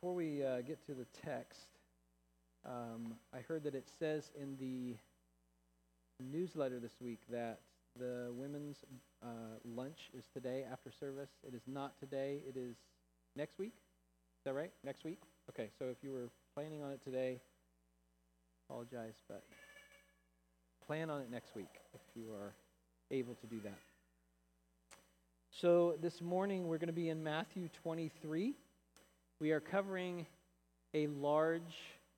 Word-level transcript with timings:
before 0.00 0.14
we 0.14 0.44
uh, 0.44 0.60
get 0.60 0.84
to 0.86 0.94
the 0.94 1.06
text, 1.24 1.66
um, 2.64 3.14
I 3.34 3.38
heard 3.40 3.64
that 3.64 3.74
it 3.74 3.88
says 3.98 4.30
in 4.40 4.56
the 4.60 4.94
newsletter 6.22 6.78
this 6.78 6.92
week 7.00 7.18
that 7.30 7.58
the 7.98 8.28
women's 8.32 8.76
uh, 9.24 9.58
lunch 9.64 10.10
is 10.16 10.24
today 10.32 10.64
after 10.70 10.92
service. 10.92 11.30
It 11.44 11.52
is 11.52 11.62
not 11.66 11.98
today, 11.98 12.38
it 12.46 12.56
is 12.56 12.76
next 13.34 13.58
week. 13.58 13.72
Is 13.74 14.44
that 14.44 14.54
right? 14.54 14.70
Next 14.84 15.02
week? 15.02 15.18
Okay, 15.50 15.70
so 15.80 15.86
if 15.86 15.96
you 16.02 16.12
were 16.12 16.28
planning 16.54 16.80
on 16.80 16.92
it 16.92 17.02
today, 17.02 17.40
apologize, 18.68 19.14
but 19.28 19.42
plan 20.86 21.10
on 21.10 21.22
it 21.22 21.30
next 21.30 21.56
week 21.56 21.74
if 21.92 22.00
you 22.14 22.30
are 22.34 22.52
able 23.10 23.34
to 23.34 23.46
do 23.48 23.58
that. 23.64 23.78
So 25.50 25.96
this 26.00 26.20
morning 26.20 26.68
we're 26.68 26.78
going 26.78 26.86
to 26.86 26.92
be 26.92 27.08
in 27.08 27.24
Matthew 27.24 27.68
23. 27.82 28.54
We 29.40 29.52
are 29.52 29.60
covering 29.60 30.26
a 30.94 31.06
large 31.06 31.76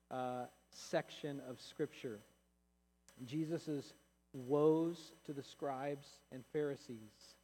uh, 0.09 0.45
section 0.71 1.39
of 1.47 1.61
Scripture. 1.61 2.19
Jesus' 3.25 3.93
woes 4.33 5.13
to 5.25 5.33
the 5.33 5.43
scribes 5.43 6.07
and 6.31 6.43
Pharisees. 6.51 7.35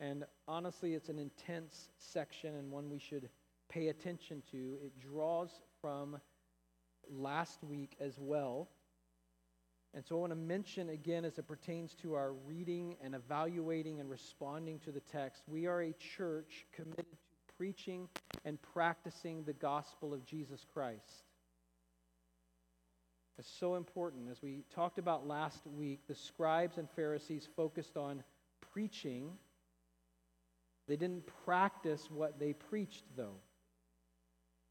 And 0.00 0.24
honestly, 0.46 0.94
it's 0.94 1.08
an 1.08 1.18
intense 1.18 1.88
section 1.98 2.54
and 2.54 2.70
one 2.70 2.88
we 2.88 3.00
should 3.00 3.28
pay 3.68 3.88
attention 3.88 4.40
to. 4.52 4.76
It 4.84 4.92
draws 5.00 5.50
from 5.80 6.20
last 7.10 7.64
week 7.64 7.96
as 7.98 8.20
well. 8.20 8.68
And 9.94 10.04
so 10.06 10.14
I 10.14 10.18
want 10.20 10.32
to 10.32 10.36
mention 10.36 10.90
again, 10.90 11.24
as 11.24 11.38
it 11.38 11.48
pertains 11.48 11.94
to 12.02 12.14
our 12.14 12.34
reading 12.46 12.94
and 13.02 13.16
evaluating 13.16 13.98
and 13.98 14.08
responding 14.08 14.78
to 14.80 14.92
the 14.92 15.00
text, 15.00 15.42
we 15.48 15.66
are 15.66 15.82
a 15.82 15.92
church 16.16 16.66
committed 16.72 17.06
to 17.10 17.54
preaching 17.56 18.08
and 18.48 18.60
practicing 18.72 19.44
the 19.44 19.52
gospel 19.52 20.14
of 20.14 20.24
Jesus 20.24 20.64
Christ. 20.72 21.26
It's 23.38 23.52
so 23.60 23.74
important. 23.74 24.30
As 24.30 24.40
we 24.42 24.64
talked 24.74 24.98
about 24.98 25.28
last 25.28 25.60
week, 25.66 26.00
the 26.08 26.14
scribes 26.14 26.78
and 26.78 26.88
Pharisees 26.96 27.46
focused 27.54 27.98
on 27.98 28.24
preaching. 28.72 29.32
They 30.88 30.96
didn't 30.96 31.24
practice 31.44 32.08
what 32.10 32.40
they 32.40 32.54
preached, 32.54 33.04
though. 33.18 33.36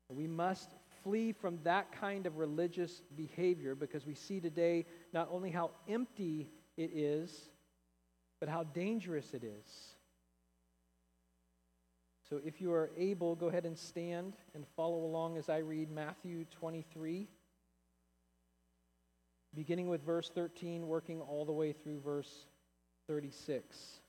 We 0.10 0.26
must 0.26 0.72
flee 1.04 1.32
from 1.32 1.60
that 1.64 1.92
kind 1.92 2.26
of 2.26 2.38
religious 2.38 3.04
behavior 3.16 3.76
because 3.76 4.08
we 4.08 4.16
see 4.16 4.40
today 4.40 4.88
not 5.14 5.30
only 5.32 5.52
how 5.52 5.70
empty 5.88 6.50
it 6.78 6.90
is, 6.96 7.50
but 8.40 8.50
how 8.50 8.64
dangerous 8.64 9.36
it 9.36 9.44
is. 9.44 9.97
So 12.30 12.42
if 12.44 12.60
you 12.60 12.74
are 12.74 12.92
able, 12.98 13.36
go 13.36 13.48
ahead 13.48 13.66
and 13.66 13.78
stand 13.78 14.34
and 14.54 14.66
follow 14.76 15.06
along 15.06 15.38
as 15.38 15.48
I 15.48 15.60
read 15.60 15.90
Matthew 15.90 16.44
23, 16.60 17.26
beginning 19.56 19.88
with 19.88 20.04
verse 20.06 20.30
13, 20.36 20.88
working 20.88 21.22
all 21.22 21.46
the 21.46 21.54
way 21.54 21.72
through 21.72 22.02
verse 22.02 22.46
36. 23.08 24.02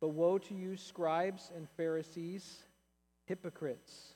But 0.00 0.08
woe 0.08 0.38
to 0.38 0.54
you, 0.54 0.76
scribes 0.76 1.52
and 1.54 1.68
Pharisees, 1.76 2.64
hypocrites! 3.26 4.14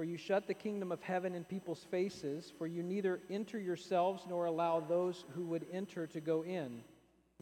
For 0.00 0.04
you 0.04 0.16
shut 0.16 0.46
the 0.46 0.54
kingdom 0.54 0.92
of 0.92 1.02
heaven 1.02 1.34
in 1.34 1.44
people's 1.44 1.84
faces, 1.90 2.50
for 2.56 2.66
you 2.66 2.82
neither 2.82 3.20
enter 3.28 3.58
yourselves 3.58 4.22
nor 4.26 4.46
allow 4.46 4.80
those 4.80 5.26
who 5.34 5.44
would 5.44 5.66
enter 5.70 6.06
to 6.06 6.20
go 6.22 6.42
in. 6.42 6.82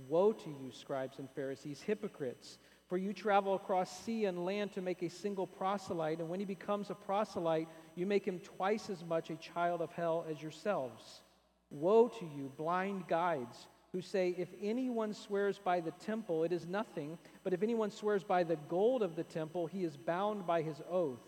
Woe 0.09 0.33
to 0.33 0.51
you, 0.51 0.73
scribes 0.73 1.21
and 1.21 1.31
Pharisees, 1.31 1.81
hypocrites! 1.81 2.59
For 2.89 2.99
you 2.99 3.13
travel 3.13 3.55
across 3.55 4.01
sea 4.01 4.25
and 4.25 4.45
land 4.45 4.73
to 4.73 4.83
make 4.83 5.03
a 5.03 5.09
single 5.09 5.47
proselyte, 5.47 6.19
and 6.19 6.29
when 6.29 6.41
he 6.41 6.45
becomes 6.45 6.91
a 6.91 6.97
proselyte, 6.97 7.69
you 7.95 8.07
make 8.07 8.27
him 8.27 8.41
twice 8.41 8.91
as 8.91 9.05
much 9.05 9.31
a 9.31 9.37
child 9.37 9.81
of 9.81 9.93
hell 9.93 10.27
as 10.29 10.43
yourselves. 10.43 11.23
Woe 11.71 12.09
to 12.09 12.25
you, 12.25 12.51
blind 12.57 13.07
guides, 13.07 13.69
who 13.93 14.01
say, 14.01 14.35
If 14.37 14.49
anyone 14.61 15.15
swears 15.15 15.61
by 15.61 15.79
the 15.79 15.93
temple, 15.93 16.43
it 16.43 16.51
is 16.51 16.67
nothing, 16.67 17.19
but 17.45 17.53
if 17.53 17.63
anyone 17.63 17.93
swears 17.93 18.25
by 18.25 18.43
the 18.43 18.59
gold 18.69 19.05
of 19.05 19.15
the 19.15 19.23
temple, 19.23 19.69
he 19.69 19.85
is 19.85 19.97
bound 19.97 20.45
by 20.45 20.63
his 20.63 20.83
oath 20.91 21.28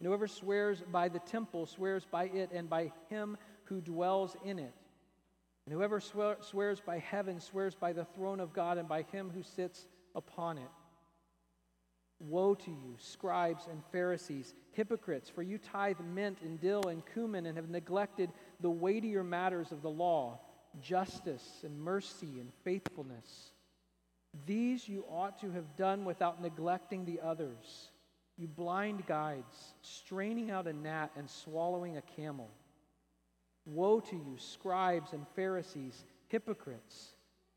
And 0.00 0.06
whoever 0.06 0.26
swears 0.26 0.82
by 0.90 1.08
the 1.08 1.18
temple 1.18 1.66
swears 1.66 2.06
by 2.10 2.24
it 2.24 2.50
and 2.52 2.70
by 2.70 2.90
him 3.10 3.36
who 3.64 3.82
dwells 3.82 4.34
in 4.44 4.58
it. 4.58 4.72
And 5.66 5.74
whoever 5.74 6.00
swears 6.00 6.80
by 6.80 6.98
heaven 6.98 7.38
swears 7.38 7.74
by 7.74 7.92
the 7.92 8.06
throne 8.06 8.40
of 8.40 8.54
God 8.54 8.78
and 8.78 8.88
by 8.88 9.02
him 9.02 9.30
who 9.30 9.42
sits 9.42 9.86
upon 10.16 10.56
it. 10.56 10.70
Woe 12.18 12.54
to 12.54 12.70
you, 12.70 12.96
scribes 12.98 13.66
and 13.70 13.82
Pharisees, 13.92 14.54
hypocrites, 14.72 15.28
for 15.28 15.42
you 15.42 15.58
tithe 15.58 16.00
mint 16.00 16.38
and 16.42 16.58
dill 16.60 16.88
and 16.88 17.02
cumin 17.12 17.44
and 17.44 17.56
have 17.56 17.68
neglected 17.68 18.30
the 18.60 18.70
weightier 18.70 19.22
matters 19.22 19.70
of 19.70 19.82
the 19.82 19.90
law, 19.90 20.40
justice 20.80 21.60
and 21.62 21.78
mercy 21.78 22.40
and 22.40 22.50
faithfulness. 22.64 23.52
These 24.46 24.88
you 24.88 25.04
ought 25.10 25.40
to 25.40 25.50
have 25.50 25.76
done 25.76 26.04
without 26.06 26.40
neglecting 26.40 27.04
the 27.04 27.20
others 27.22 27.90
you 28.40 28.48
blind 28.48 29.06
guides, 29.06 29.74
straining 29.82 30.50
out 30.50 30.66
a 30.66 30.72
gnat 30.72 31.10
and 31.16 31.28
swallowing 31.28 31.98
a 31.98 32.02
camel. 32.02 32.48
Woe 33.66 34.00
to 34.00 34.16
you, 34.16 34.36
scribes 34.38 35.12
and 35.12 35.26
Pharisees, 35.36 36.04
hypocrites! 36.28 37.12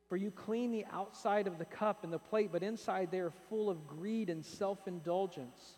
For 0.10 0.18
you 0.18 0.30
clean 0.30 0.72
the 0.72 0.86
outside 0.92 1.48
of 1.48 1.58
the 1.58 1.66
cup 1.66 2.04
and 2.04 2.12
the 2.12 2.20
plate, 2.20 2.50
but 2.52 2.62
inside 2.62 3.10
they 3.10 3.20
are 3.20 3.32
full 3.50 3.70
of 3.70 3.88
greed 3.88 4.30
and 4.30 4.46
self 4.46 4.86
indulgence. 4.88 5.78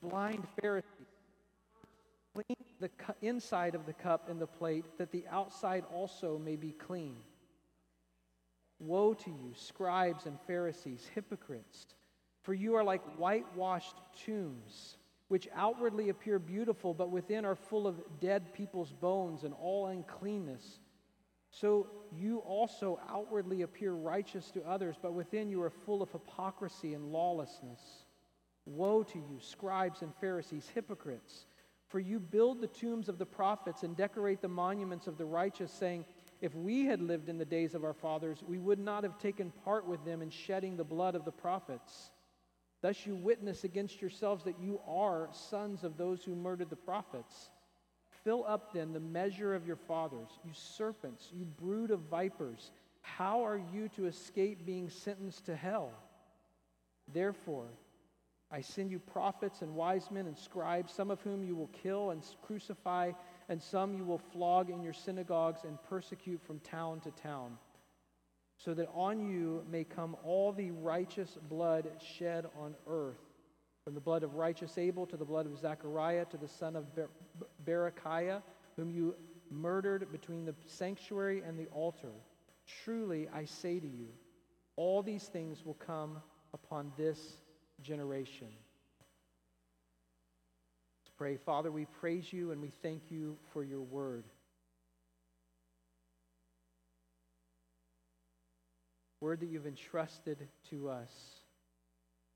Blind 0.00 0.46
Pharisees, 0.60 0.86
clean 2.32 2.56
the 2.80 2.90
inside 3.20 3.74
of 3.74 3.84
the 3.84 3.92
cup 3.92 4.28
and 4.30 4.40
the 4.40 4.46
plate, 4.46 4.84
that 4.98 5.10
the 5.10 5.24
outside 5.28 5.84
also 5.92 6.38
may 6.38 6.54
be 6.54 6.70
clean. 6.70 7.16
Woe 8.78 9.14
to 9.14 9.30
you, 9.30 9.52
scribes 9.56 10.26
and 10.26 10.38
Pharisees, 10.46 11.10
hypocrites! 11.14 11.86
For 12.42 12.54
you 12.54 12.74
are 12.74 12.84
like 12.84 13.02
whitewashed 13.16 13.96
tombs, 14.24 14.96
which 15.28 15.48
outwardly 15.54 16.08
appear 16.08 16.38
beautiful, 16.38 16.92
but 16.92 17.10
within 17.10 17.44
are 17.44 17.54
full 17.54 17.86
of 17.86 18.00
dead 18.20 18.52
people's 18.52 18.92
bones 18.92 19.44
and 19.44 19.54
all 19.54 19.86
uncleanness. 19.86 20.80
So 21.50 21.86
you 22.10 22.38
also 22.38 22.98
outwardly 23.08 23.62
appear 23.62 23.92
righteous 23.92 24.50
to 24.52 24.66
others, 24.66 24.96
but 25.00 25.12
within 25.12 25.48
you 25.48 25.62
are 25.62 25.70
full 25.70 26.02
of 26.02 26.10
hypocrisy 26.10 26.94
and 26.94 27.12
lawlessness. 27.12 27.80
Woe 28.64 29.02
to 29.02 29.18
you, 29.18 29.38
scribes 29.40 30.02
and 30.02 30.14
Pharisees, 30.16 30.70
hypocrites! 30.74 31.46
For 31.88 32.00
you 32.00 32.18
build 32.18 32.60
the 32.60 32.68
tombs 32.68 33.10
of 33.10 33.18
the 33.18 33.26
prophets 33.26 33.82
and 33.82 33.94
decorate 33.94 34.40
the 34.40 34.48
monuments 34.48 35.06
of 35.06 35.18
the 35.18 35.26
righteous, 35.26 35.70
saying, 35.70 36.06
If 36.40 36.54
we 36.54 36.86
had 36.86 37.02
lived 37.02 37.28
in 37.28 37.36
the 37.36 37.44
days 37.44 37.74
of 37.74 37.84
our 37.84 37.92
fathers, 37.92 38.42
we 38.48 38.58
would 38.58 38.78
not 38.78 39.04
have 39.04 39.18
taken 39.18 39.52
part 39.64 39.86
with 39.86 40.02
them 40.04 40.22
in 40.22 40.30
shedding 40.30 40.76
the 40.76 40.84
blood 40.84 41.14
of 41.14 41.26
the 41.26 41.32
prophets. 41.32 42.10
Thus 42.82 43.06
you 43.06 43.14
witness 43.14 43.62
against 43.62 44.00
yourselves 44.00 44.44
that 44.44 44.60
you 44.60 44.80
are 44.86 45.28
sons 45.32 45.84
of 45.84 45.96
those 45.96 46.24
who 46.24 46.34
murdered 46.34 46.68
the 46.68 46.76
prophets. 46.76 47.50
Fill 48.24 48.44
up 48.46 48.72
then 48.72 48.92
the 48.92 49.00
measure 49.00 49.54
of 49.54 49.66
your 49.66 49.76
fathers, 49.76 50.28
you 50.44 50.50
serpents, 50.52 51.30
you 51.32 51.44
brood 51.44 51.92
of 51.92 52.00
vipers. 52.00 52.72
How 53.00 53.44
are 53.44 53.60
you 53.72 53.88
to 53.90 54.06
escape 54.06 54.66
being 54.66 54.90
sentenced 54.90 55.46
to 55.46 55.56
hell? 55.56 55.92
Therefore, 57.12 57.68
I 58.50 58.60
send 58.60 58.90
you 58.90 58.98
prophets 58.98 59.62
and 59.62 59.74
wise 59.74 60.10
men 60.10 60.26
and 60.26 60.36
scribes, 60.36 60.92
some 60.92 61.10
of 61.10 61.20
whom 61.22 61.42
you 61.42 61.54
will 61.54 61.70
kill 61.82 62.10
and 62.10 62.22
crucify, 62.42 63.12
and 63.48 63.62
some 63.62 63.94
you 63.94 64.04
will 64.04 64.18
flog 64.18 64.70
in 64.70 64.82
your 64.82 64.92
synagogues 64.92 65.64
and 65.64 65.82
persecute 65.84 66.42
from 66.42 66.58
town 66.60 67.00
to 67.00 67.10
town 67.12 67.56
so 68.64 68.74
that 68.74 68.88
on 68.94 69.20
you 69.28 69.64
may 69.70 69.84
come 69.84 70.16
all 70.24 70.52
the 70.52 70.70
righteous 70.70 71.36
blood 71.48 71.88
shed 72.16 72.46
on 72.58 72.74
earth, 72.86 73.18
from 73.84 73.94
the 73.94 74.00
blood 74.00 74.22
of 74.22 74.34
righteous 74.34 74.78
Abel 74.78 75.06
to 75.06 75.16
the 75.16 75.24
blood 75.24 75.46
of 75.46 75.58
Zechariah 75.58 76.26
to 76.26 76.36
the 76.36 76.46
son 76.46 76.76
of 76.76 76.94
Ber- 76.94 77.10
Berechiah, 77.66 78.42
whom 78.76 78.90
you 78.90 79.16
murdered 79.50 80.10
between 80.12 80.44
the 80.44 80.54
sanctuary 80.66 81.42
and 81.46 81.58
the 81.58 81.66
altar. 81.72 82.12
Truly, 82.84 83.28
I 83.34 83.44
say 83.44 83.80
to 83.80 83.86
you, 83.86 84.08
all 84.76 85.02
these 85.02 85.24
things 85.24 85.64
will 85.64 85.74
come 85.74 86.18
upon 86.54 86.92
this 86.96 87.18
generation. 87.82 88.48
Let's 91.00 91.10
pray. 91.16 91.36
Father, 91.36 91.72
we 91.72 91.86
praise 91.86 92.32
you 92.32 92.52
and 92.52 92.60
we 92.60 92.70
thank 92.82 93.10
you 93.10 93.36
for 93.52 93.64
your 93.64 93.82
word. 93.82 94.24
Word 99.22 99.38
that 99.38 99.46
you've 99.46 99.68
entrusted 99.68 100.36
to 100.70 100.88
us 100.88 101.12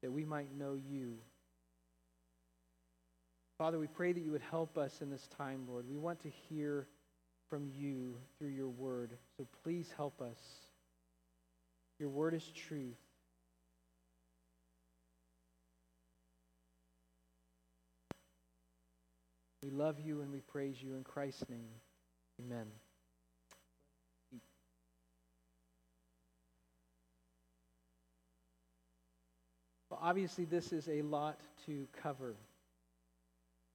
that 0.03 0.13
we 0.13 0.25
might 0.25 0.57
know 0.57 0.79
you. 0.89 1.15
Father, 3.59 3.77
we 3.77 3.89
pray 3.89 4.13
that 4.13 4.21
you 4.21 4.31
would 4.31 4.43
help 4.53 4.79
us 4.79 5.01
in 5.01 5.11
this 5.11 5.29
time, 5.37 5.63
Lord. 5.69 5.85
We 5.91 5.97
want 5.97 6.23
to 6.23 6.31
hear 6.49 6.87
from 7.51 7.69
you 7.77 8.15
through 8.39 8.51
your 8.51 8.69
word. 8.69 9.11
So 9.37 9.49
please 9.65 9.93
help 9.97 10.23
us. 10.23 10.39
Your 11.99 12.09
word 12.09 12.35
is 12.35 12.45
truth. 12.69 12.95
We 19.61 19.71
love 19.71 19.97
you 19.99 20.21
and 20.21 20.31
we 20.31 20.39
praise 20.39 20.77
you 20.81 20.95
in 20.95 21.03
Christ's 21.03 21.49
name. 21.49 21.67
Amen. 22.41 22.67
Well, 29.97 30.11
obviously, 30.11 30.45
this 30.45 30.75
is 30.75 30.89
a 30.91 31.01
lot 31.01 31.41
to 31.65 31.87
cover. 32.03 32.37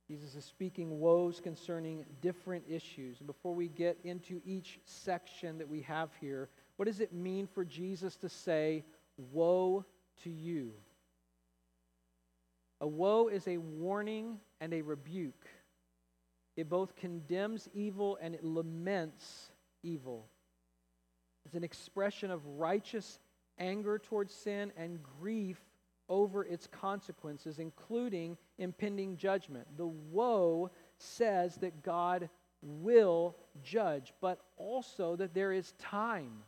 Jesus 0.08 0.36
is 0.36 0.46
speaking 0.46 1.00
woes 1.00 1.40
concerning 1.40 2.06
different 2.22 2.64
issues. 2.70 3.18
And 3.20 3.26
before 3.26 3.56
we 3.56 3.70
get 3.70 3.98
into 4.04 4.40
each 4.46 4.80
section 4.86 5.58
that 5.58 5.68
we 5.68 5.82
have 5.82 6.10
here, 6.20 6.50
what 6.76 6.86
does 6.86 7.00
it 7.00 7.12
mean 7.12 7.48
for 7.48 7.66
Jesus 7.66 8.18
to 8.18 8.30
say, 8.30 8.84
Woe 9.32 9.84
to 10.24 10.30
you? 10.30 10.74
A 12.82 12.88
woe 12.88 13.28
is 13.28 13.48
a 13.48 13.58
warning 13.58 14.38
and 14.60 14.76
a 14.76 14.84
rebuke. 14.84 15.48
It 16.56 16.70
both 16.70 16.96
condemns 16.96 17.68
evil 17.74 18.20
and 18.22 18.36
it 18.36 18.44
laments 18.44 19.50
evil. 19.82 20.28
It's 21.46 21.56
an 21.56 21.64
expression 21.64 22.30
of 22.30 22.46
righteous 22.46 23.18
anger 23.58 23.98
towards 23.98 24.34
sin 24.34 24.72
and 24.78 25.00
grief 25.20 25.58
over 26.12 26.44
its 26.44 26.68
consequences, 26.68 27.58
including 27.58 28.38
impending 28.60 29.16
judgment. 29.16 29.66
The 29.78 29.88
woe 29.88 30.70
says 30.98 31.56
that 31.56 31.82
God 31.82 32.30
will 32.62 33.38
judge, 33.64 34.14
but 34.20 34.42
also 34.58 35.16
that 35.16 35.34
there 35.34 35.54
is 35.54 35.72
time. 35.80 36.44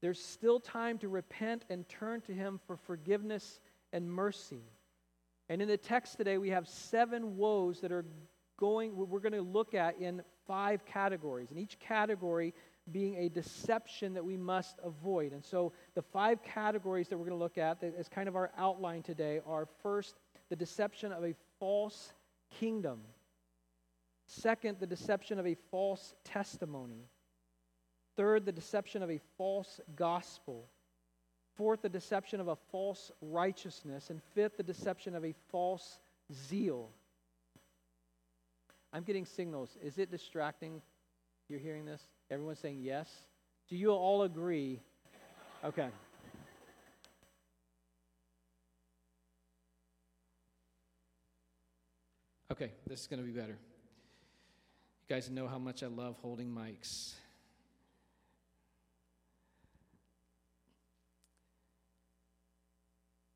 There's 0.00 0.22
still 0.22 0.60
time 0.60 0.98
to 0.98 1.08
repent 1.08 1.64
and 1.68 1.86
turn 1.88 2.20
to 2.22 2.32
Him 2.32 2.60
for 2.64 2.76
forgiveness 2.76 3.58
and 3.92 4.10
mercy. 4.10 4.62
And 5.48 5.60
in 5.60 5.66
the 5.66 5.76
text 5.76 6.16
today, 6.16 6.38
we 6.38 6.50
have 6.50 6.68
seven 6.68 7.36
woes 7.36 7.80
that 7.80 7.90
are 7.90 8.04
going, 8.56 8.96
we're 8.96 9.18
going 9.18 9.32
to 9.32 9.42
look 9.42 9.74
at 9.74 9.98
in 9.98 10.22
five 10.46 10.86
categories. 10.86 11.50
And 11.50 11.58
each 11.58 11.78
category 11.80 12.54
being 12.92 13.16
a 13.16 13.28
deception 13.28 14.14
that 14.14 14.24
we 14.24 14.36
must 14.36 14.78
avoid. 14.82 15.32
And 15.32 15.44
so 15.44 15.72
the 15.94 16.02
five 16.02 16.42
categories 16.42 17.08
that 17.08 17.16
we're 17.16 17.26
going 17.26 17.38
to 17.38 17.42
look 17.42 17.58
at 17.58 17.82
as 17.82 18.08
kind 18.08 18.28
of 18.28 18.36
our 18.36 18.50
outline 18.58 19.02
today 19.02 19.40
are 19.46 19.66
first, 19.82 20.16
the 20.50 20.56
deception 20.56 21.12
of 21.12 21.24
a 21.24 21.34
false 21.58 22.12
kingdom. 22.60 23.00
Second, 24.26 24.78
the 24.80 24.86
deception 24.86 25.38
of 25.38 25.46
a 25.46 25.54
false 25.70 26.14
testimony. 26.24 27.08
Third, 28.16 28.44
the 28.44 28.52
deception 28.52 29.02
of 29.02 29.10
a 29.10 29.20
false 29.36 29.80
gospel. 29.96 30.66
Fourth, 31.56 31.82
the 31.82 31.88
deception 31.88 32.40
of 32.40 32.48
a 32.48 32.56
false 32.70 33.10
righteousness. 33.20 34.10
And 34.10 34.20
fifth, 34.34 34.56
the 34.56 34.62
deception 34.62 35.14
of 35.14 35.24
a 35.24 35.34
false 35.50 35.98
zeal. 36.32 36.90
I'm 38.92 39.02
getting 39.02 39.24
signals. 39.24 39.76
Is 39.82 39.98
it 39.98 40.10
distracting? 40.10 40.80
You're 41.48 41.60
hearing 41.60 41.84
this? 41.84 42.02
Everyone's 42.30 42.58
saying 42.58 42.80
yes? 42.80 43.08
Do 43.68 43.76
you 43.76 43.90
all 43.90 44.22
agree? 44.22 44.80
Okay. 45.64 45.88
Okay, 52.50 52.70
this 52.86 53.00
is 53.00 53.06
going 53.06 53.20
to 53.20 53.26
be 53.26 53.32
better. 53.38 53.58
You 55.08 55.16
guys 55.16 55.28
know 55.28 55.48
how 55.48 55.58
much 55.58 55.82
I 55.82 55.86
love 55.86 56.16
holding 56.22 56.48
mics. 56.48 57.14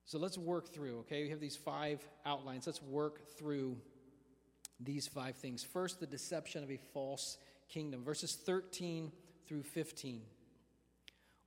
So 0.04 0.18
let's 0.18 0.38
work 0.38 0.72
through, 0.72 1.00
okay? 1.00 1.24
We 1.24 1.28
have 1.30 1.40
these 1.40 1.56
five 1.56 2.00
outlines. 2.24 2.66
Let's 2.66 2.82
work 2.82 3.28
through 3.36 3.76
these 4.80 5.06
five 5.06 5.36
things. 5.36 5.62
First, 5.62 6.00
the 6.00 6.06
deception 6.06 6.62
of 6.62 6.70
a 6.70 6.78
false 6.94 7.36
kingdom. 7.68 8.04
Verses 8.04 8.34
13 8.34 9.12
through 9.46 9.62
15. 9.62 10.22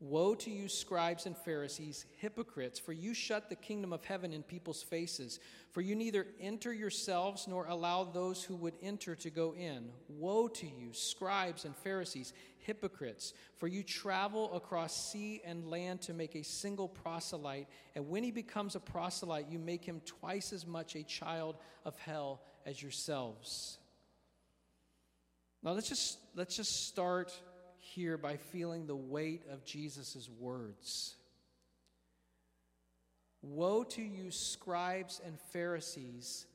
Woe 0.01 0.33
to 0.33 0.50
you, 0.50 0.68
scribes 0.68 1.27
and 1.27 1.38
Pharisees, 1.38 2.07
hypocrites, 2.18 2.79
for 2.79 2.91
you 2.91 3.13
shut 3.13 3.50
the 3.50 3.56
kingdom 3.56 3.94
of 3.94 4.03
heaven 4.03 4.33
in 4.33 4.41
people's 4.41 4.81
faces. 4.81 5.39
For 5.71 5.81
you 5.81 5.95
neither 5.95 6.25
enter 6.39 6.73
yourselves 6.73 7.47
nor 7.47 7.68
allow 7.68 8.03
those 8.03 8.44
who 8.44 8.56
would 8.56 8.73
enter 8.81 9.15
to 9.18 9.29
go 9.29 9.53
in. 9.53 9.91
Woe 10.09 10.47
to 10.47 10.65
you, 10.65 10.91
scribes 10.91 11.65
and 11.65 11.75
Pharisees, 11.75 12.33
hypocrites, 12.57 13.33
for 13.57 13.67
you 13.67 13.83
travel 13.83 14.51
across 14.56 15.12
sea 15.12 15.39
and 15.45 15.69
land 15.69 16.01
to 16.01 16.15
make 16.15 16.33
a 16.33 16.44
single 16.44 16.88
proselyte, 16.88 17.67
and 17.95 18.09
when 18.09 18.24
he 18.24 18.31
becomes 18.31 18.75
a 18.75 18.79
proselyte, 18.79 19.51
you 19.51 19.59
make 19.59 19.85
him 19.85 20.01
twice 20.06 20.51
as 20.51 20.65
much 20.65 20.95
a 20.95 21.03
child 21.03 21.57
of 21.85 21.95
hell 22.00 22.41
as 22.65 22.81
yourselves. 22.81 23.77
Now 25.63 25.71
let's 25.71 25.89
just 25.89 26.17
let's 26.35 26.55
just 26.55 26.87
start 26.87 27.31
here 27.77 28.17
by 28.17 28.37
feeling 28.37 28.87
the 28.87 28.95
weight 28.95 29.43
of 29.51 29.63
Jesus' 29.63 30.29
words. 30.39 31.15
Woe 33.43 33.83
to 33.83 34.01
you, 34.01 34.31
scribes 34.31 35.21
and 35.25 35.39
Pharisees, 35.51 36.45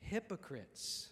hypocrites. 0.00 1.08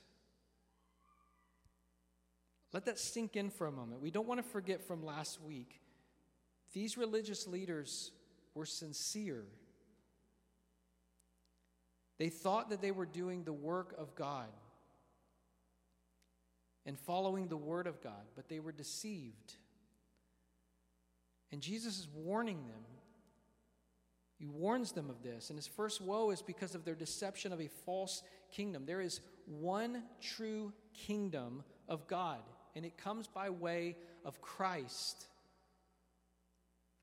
Let 2.73 2.87
that 2.87 2.99
sink 2.99 3.37
in 3.37 3.51
for 3.51 3.67
a 3.67 3.73
moment. 3.73 4.03
We 4.03 4.11
don't 4.11 4.27
want 4.27 4.43
to 4.43 4.49
forget 4.51 4.83
from 4.83 5.05
last 5.05 5.41
week. 5.43 5.81
These 6.75 6.99
religious 6.99 7.47
leaders 7.47 8.11
were 8.55 8.67
sincere. 8.67 9.45
They 12.19 12.29
thought 12.29 12.71
that 12.71 12.83
they 12.83 12.91
were 12.91 13.07
doing 13.07 13.45
the 13.45 13.53
work 13.53 13.95
of 13.99 14.15
God 14.15 14.49
and 16.87 16.99
following 16.99 17.49
the 17.49 17.57
word 17.57 17.87
of 17.87 18.01
God, 18.03 18.13
but 18.37 18.49
they 18.49 18.61
were 18.61 18.73
deceived. 18.73 19.55
And 21.53 21.61
Jesus 21.61 21.99
is 21.99 22.09
warning 22.15 22.67
them. 22.69 22.85
He 24.39 24.47
warns 24.47 24.93
them 24.93 25.11
of 25.11 25.23
this. 25.23 25.51
And 25.51 25.59
his 25.59 25.67
first 25.67 26.01
woe 26.01 26.31
is 26.31 26.43
because 26.43 26.75
of 26.75 26.85
their 26.85 26.95
deception 26.95 27.53
of 27.53 27.61
a 27.61 27.69
false 27.85 28.23
kingdom. 28.53 28.85
There 28.87 29.01
is 29.01 29.21
one 29.47 30.03
true 30.21 30.73
kingdom 30.95 31.63
of 31.89 32.07
God, 32.07 32.41
and 32.75 32.85
it 32.85 32.97
comes 32.97 33.27
by 33.27 33.51
way 33.51 33.97
of 34.25 34.41
Christ 34.41 35.27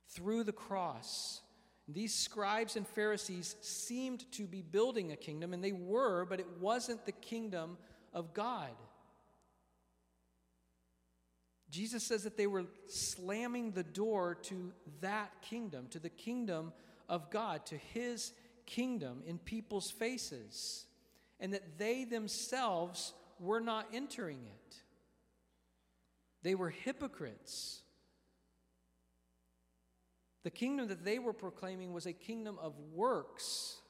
through 0.10 0.44
the 0.44 0.52
cross. 0.52 1.42
These 1.88 2.14
scribes 2.14 2.76
and 2.76 2.88
Pharisees 2.88 3.56
seemed 3.62 4.32
to 4.34 4.46
be 4.46 4.62
building 4.62 5.12
a 5.12 5.18
kingdom, 5.18 5.54
and 5.54 5.64
they 5.64 5.72
were, 5.72 6.26
but 6.26 6.40
it 6.40 6.48
wasn't 6.60 7.06
the 7.06 7.12
kingdom 7.12 7.78
of 8.14 8.34
God. 8.34 8.72
Jesus 11.74 12.04
says 12.04 12.24
that 12.24 12.38
they 12.38 12.46
were 12.46 12.66
slamming 12.86 13.72
the 13.72 13.82
door 13.82 14.36
to 14.44 14.72
that 15.02 15.32
kingdom, 15.42 15.88
to 15.90 15.98
the 15.98 16.08
kingdom 16.08 16.72
of 17.10 17.32
God, 17.32 17.66
to 17.66 17.78
his 17.78 18.32
kingdom 18.68 19.24
in 19.26 19.40
people's 19.40 19.90
faces, 19.90 20.86
and 21.40 21.52
that 21.52 21.80
they 21.80 22.04
themselves 22.04 23.14
were 23.40 23.60
not 23.60 23.88
entering 23.92 24.38
it. 24.46 24.76
They 26.44 26.54
were 26.54 26.70
hypocrites. 26.70 27.82
The 30.44 30.52
kingdom 30.52 30.90
that 30.90 31.04
they 31.04 31.18
were 31.18 31.34
proclaiming 31.34 31.92
was 31.92 32.06
a 32.06 32.14
kingdom 32.14 32.60
of 32.62 32.78
works. 32.94 33.82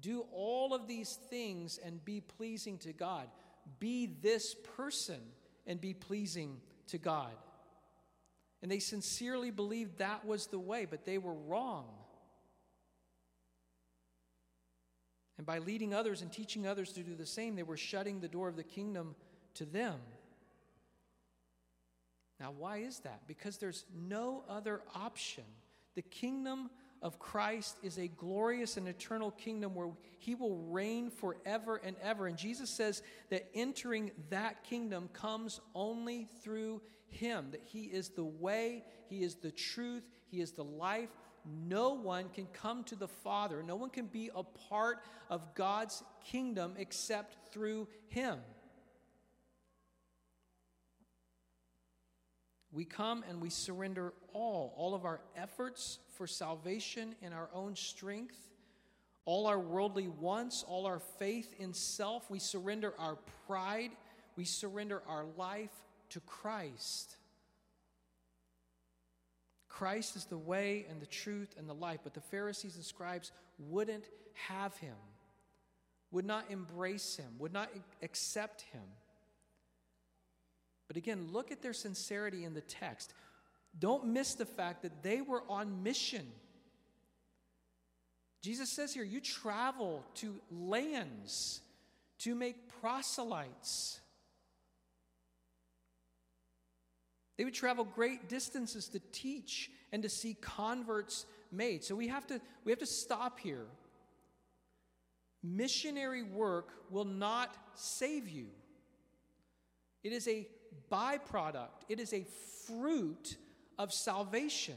Do 0.00 0.26
all 0.32 0.74
of 0.74 0.88
these 0.88 1.12
things 1.30 1.78
and 1.78 2.04
be 2.04 2.20
pleasing 2.20 2.76
to 2.78 2.92
God. 2.92 3.28
Be 3.78 4.06
this 4.20 4.56
person 4.76 5.20
and 5.64 5.80
be 5.80 5.94
pleasing 5.94 6.60
to 6.88 6.98
God. 6.98 7.32
And 8.62 8.70
they 8.70 8.80
sincerely 8.80 9.50
believed 9.50 9.98
that 9.98 10.24
was 10.24 10.46
the 10.46 10.58
way, 10.58 10.84
but 10.84 11.04
they 11.04 11.18
were 11.18 11.34
wrong. 11.34 11.86
And 15.36 15.46
by 15.46 15.58
leading 15.58 15.94
others 15.94 16.20
and 16.20 16.32
teaching 16.32 16.66
others 16.66 16.92
to 16.92 17.00
do 17.00 17.14
the 17.14 17.26
same, 17.26 17.54
they 17.54 17.62
were 17.62 17.76
shutting 17.76 18.20
the 18.20 18.28
door 18.28 18.48
of 18.48 18.56
the 18.56 18.64
kingdom 18.64 19.14
to 19.54 19.64
them. 19.64 19.94
Now, 22.40 22.52
why 22.56 22.78
is 22.78 23.00
that? 23.00 23.22
Because 23.26 23.58
there's 23.58 23.84
no 23.94 24.42
other 24.48 24.82
option. 24.94 25.44
The 25.94 26.02
kingdom 26.02 26.70
of 27.02 27.18
Christ 27.18 27.76
is 27.82 27.98
a 27.98 28.08
glorious 28.08 28.76
and 28.76 28.88
eternal 28.88 29.30
kingdom 29.30 29.74
where 29.74 29.90
he 30.18 30.34
will 30.34 30.56
reign 30.56 31.10
forever 31.10 31.80
and 31.82 31.96
ever. 32.02 32.26
And 32.26 32.36
Jesus 32.36 32.70
says 32.70 33.02
that 33.30 33.48
entering 33.54 34.10
that 34.30 34.64
kingdom 34.64 35.08
comes 35.12 35.60
only 35.74 36.28
through 36.42 36.82
him, 37.08 37.48
that 37.52 37.62
he 37.64 37.84
is 37.84 38.10
the 38.10 38.24
way, 38.24 38.84
he 39.08 39.22
is 39.22 39.36
the 39.36 39.50
truth, 39.50 40.02
he 40.26 40.40
is 40.40 40.52
the 40.52 40.64
life. 40.64 41.10
No 41.66 41.94
one 41.94 42.28
can 42.30 42.46
come 42.52 42.84
to 42.84 42.96
the 42.96 43.08
Father, 43.08 43.62
no 43.62 43.76
one 43.76 43.90
can 43.90 44.06
be 44.06 44.30
a 44.34 44.42
part 44.42 44.98
of 45.30 45.54
God's 45.54 46.02
kingdom 46.24 46.74
except 46.76 47.52
through 47.52 47.88
him. 48.08 48.38
We 52.72 52.84
come 52.84 53.24
and 53.28 53.40
we 53.40 53.50
surrender 53.50 54.12
all, 54.32 54.74
all 54.76 54.94
of 54.94 55.04
our 55.04 55.20
efforts 55.36 55.98
for 56.14 56.26
salvation 56.26 57.14
in 57.22 57.32
our 57.32 57.48
own 57.54 57.74
strength, 57.76 58.36
all 59.24 59.46
our 59.46 59.58
worldly 59.58 60.08
wants, 60.08 60.64
all 60.66 60.86
our 60.86 61.00
faith 61.18 61.54
in 61.58 61.72
self. 61.72 62.30
We 62.30 62.38
surrender 62.38 62.94
our 62.98 63.16
pride, 63.46 63.90
we 64.36 64.44
surrender 64.44 65.02
our 65.08 65.24
life 65.36 65.72
to 66.10 66.20
Christ. 66.20 67.16
Christ 69.68 70.16
is 70.16 70.24
the 70.24 70.38
way 70.38 70.86
and 70.90 71.00
the 71.00 71.06
truth 71.06 71.54
and 71.56 71.68
the 71.68 71.74
life, 71.74 72.00
but 72.02 72.12
the 72.12 72.20
Pharisees 72.20 72.76
and 72.76 72.84
scribes 72.84 73.32
wouldn't 73.58 74.04
have 74.34 74.76
him, 74.78 74.96
would 76.10 76.24
not 76.24 76.50
embrace 76.50 77.16
him, 77.16 77.28
would 77.38 77.52
not 77.52 77.70
accept 78.02 78.62
him. 78.72 78.82
But 80.88 80.96
again, 80.96 81.28
look 81.32 81.52
at 81.52 81.62
their 81.62 81.74
sincerity 81.74 82.44
in 82.44 82.54
the 82.54 82.62
text. 82.62 83.12
Don't 83.78 84.06
miss 84.06 84.34
the 84.34 84.46
fact 84.46 84.82
that 84.82 85.02
they 85.02 85.20
were 85.20 85.44
on 85.48 85.82
mission. 85.82 86.26
Jesus 88.42 88.70
says 88.72 88.94
here, 88.94 89.04
you 89.04 89.20
travel 89.20 90.04
to 90.14 90.34
lands 90.50 91.60
to 92.20 92.34
make 92.34 92.56
proselytes. 92.80 94.00
They 97.36 97.44
would 97.44 97.54
travel 97.54 97.84
great 97.84 98.28
distances 98.28 98.88
to 98.88 99.00
teach 99.12 99.70
and 99.92 100.02
to 100.02 100.08
see 100.08 100.34
converts 100.34 101.26
made. 101.52 101.84
So 101.84 101.94
we 101.94 102.08
have 102.08 102.26
to, 102.28 102.40
we 102.64 102.72
have 102.72 102.80
to 102.80 102.86
stop 102.86 103.38
here. 103.38 103.66
Missionary 105.42 106.24
work 106.24 106.72
will 106.90 107.04
not 107.04 107.56
save 107.74 108.28
you. 108.28 108.46
It 110.02 110.12
is 110.12 110.26
a 110.26 110.48
byproduct, 110.90 111.84
it 111.88 112.00
is 112.00 112.12
a 112.12 112.26
fruit 112.66 113.36
of 113.78 113.92
salvation. 113.92 114.76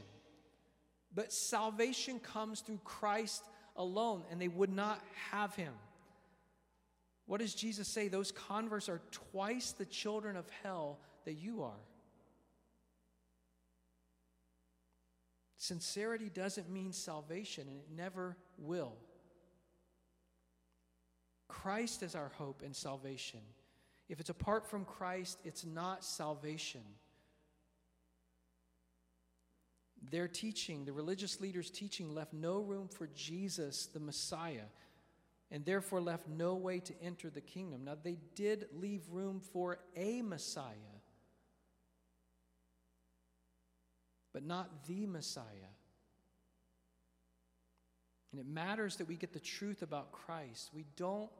But 1.14 1.32
salvation 1.32 2.18
comes 2.20 2.60
through 2.60 2.80
Christ 2.84 3.44
alone, 3.76 4.24
and 4.30 4.40
they 4.40 4.48
would 4.48 4.70
not 4.72 5.00
have 5.30 5.54
him. 5.54 5.72
What 7.26 7.40
does 7.40 7.54
Jesus 7.54 7.88
say? 7.88 8.08
Those 8.08 8.32
converts 8.32 8.88
are 8.88 9.00
twice 9.10 9.72
the 9.72 9.84
children 9.84 10.36
of 10.36 10.46
hell 10.62 10.98
that 11.24 11.34
you 11.34 11.62
are. 11.62 11.80
Sincerity 15.56 16.28
doesn't 16.28 16.68
mean 16.68 16.92
salvation, 16.92 17.68
and 17.68 17.78
it 17.78 17.86
never 17.94 18.36
will. 18.58 18.94
Christ 21.46 22.02
is 22.02 22.14
our 22.14 22.32
hope 22.34 22.62
and 22.64 22.74
salvation. 22.74 23.40
If 24.08 24.20
it's 24.20 24.30
apart 24.30 24.68
from 24.68 24.84
Christ, 24.84 25.40
it's 25.44 25.64
not 25.64 26.04
salvation. 26.04 26.82
Their 30.10 30.28
teaching, 30.28 30.84
the 30.84 30.92
religious 30.92 31.40
leaders' 31.40 31.70
teaching, 31.70 32.14
left 32.14 32.32
no 32.32 32.58
room 32.58 32.88
for 32.88 33.08
Jesus, 33.14 33.86
the 33.86 34.00
Messiah, 34.00 34.66
and 35.50 35.64
therefore 35.64 36.00
left 36.00 36.28
no 36.28 36.54
way 36.54 36.80
to 36.80 36.94
enter 37.02 37.30
the 37.30 37.40
kingdom. 37.40 37.84
Now, 37.84 37.96
they 38.02 38.18
did 38.34 38.66
leave 38.74 39.02
room 39.10 39.40
for 39.52 39.78
a 39.96 40.22
Messiah, 40.22 40.74
but 44.32 44.44
not 44.44 44.86
the 44.86 45.06
Messiah. 45.06 45.44
And 48.32 48.40
it 48.40 48.46
matters 48.46 48.96
that 48.96 49.06
we 49.06 49.16
get 49.16 49.34
the 49.34 49.40
truth 49.40 49.82
about 49.82 50.10
Christ. 50.10 50.70
We 50.74 50.86
don't 50.96 51.30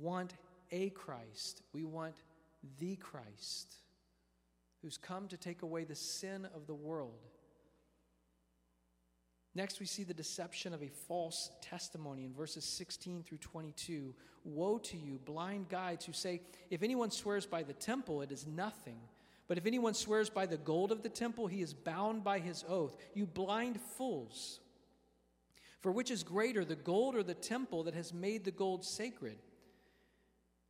want 0.00 0.32
a 0.72 0.90
Christ, 0.90 1.62
we 1.72 1.84
want 1.84 2.14
the 2.80 2.96
Christ 2.96 3.76
who's 4.80 4.96
come 4.96 5.28
to 5.28 5.36
take 5.36 5.62
away 5.62 5.84
the 5.84 5.94
sin 5.94 6.48
of 6.54 6.66
the 6.66 6.74
world. 6.74 7.28
Next, 9.54 9.80
we 9.80 9.86
see 9.86 10.02
the 10.02 10.14
deception 10.14 10.72
of 10.72 10.82
a 10.82 10.88
false 10.88 11.50
testimony 11.60 12.24
in 12.24 12.32
verses 12.32 12.64
16 12.64 13.22
through 13.22 13.38
22. 13.38 14.14
Woe 14.44 14.78
to 14.78 14.96
you, 14.96 15.20
blind 15.24 15.68
guides, 15.68 16.06
who 16.06 16.12
say, 16.12 16.40
If 16.70 16.82
anyone 16.82 17.10
swears 17.10 17.44
by 17.44 17.62
the 17.62 17.74
temple, 17.74 18.22
it 18.22 18.32
is 18.32 18.46
nothing. 18.46 18.98
But 19.48 19.58
if 19.58 19.66
anyone 19.66 19.92
swears 19.92 20.30
by 20.30 20.46
the 20.46 20.56
gold 20.56 20.90
of 20.90 21.02
the 21.02 21.10
temple, 21.10 21.46
he 21.46 21.60
is 21.60 21.74
bound 21.74 22.24
by 22.24 22.38
his 22.38 22.64
oath. 22.66 22.96
You 23.14 23.26
blind 23.26 23.78
fools! 23.98 24.58
For 25.80 25.92
which 25.92 26.10
is 26.10 26.22
greater, 26.22 26.64
the 26.64 26.76
gold 26.76 27.14
or 27.14 27.22
the 27.22 27.34
temple 27.34 27.82
that 27.82 27.94
has 27.94 28.14
made 28.14 28.44
the 28.44 28.52
gold 28.52 28.84
sacred? 28.84 29.36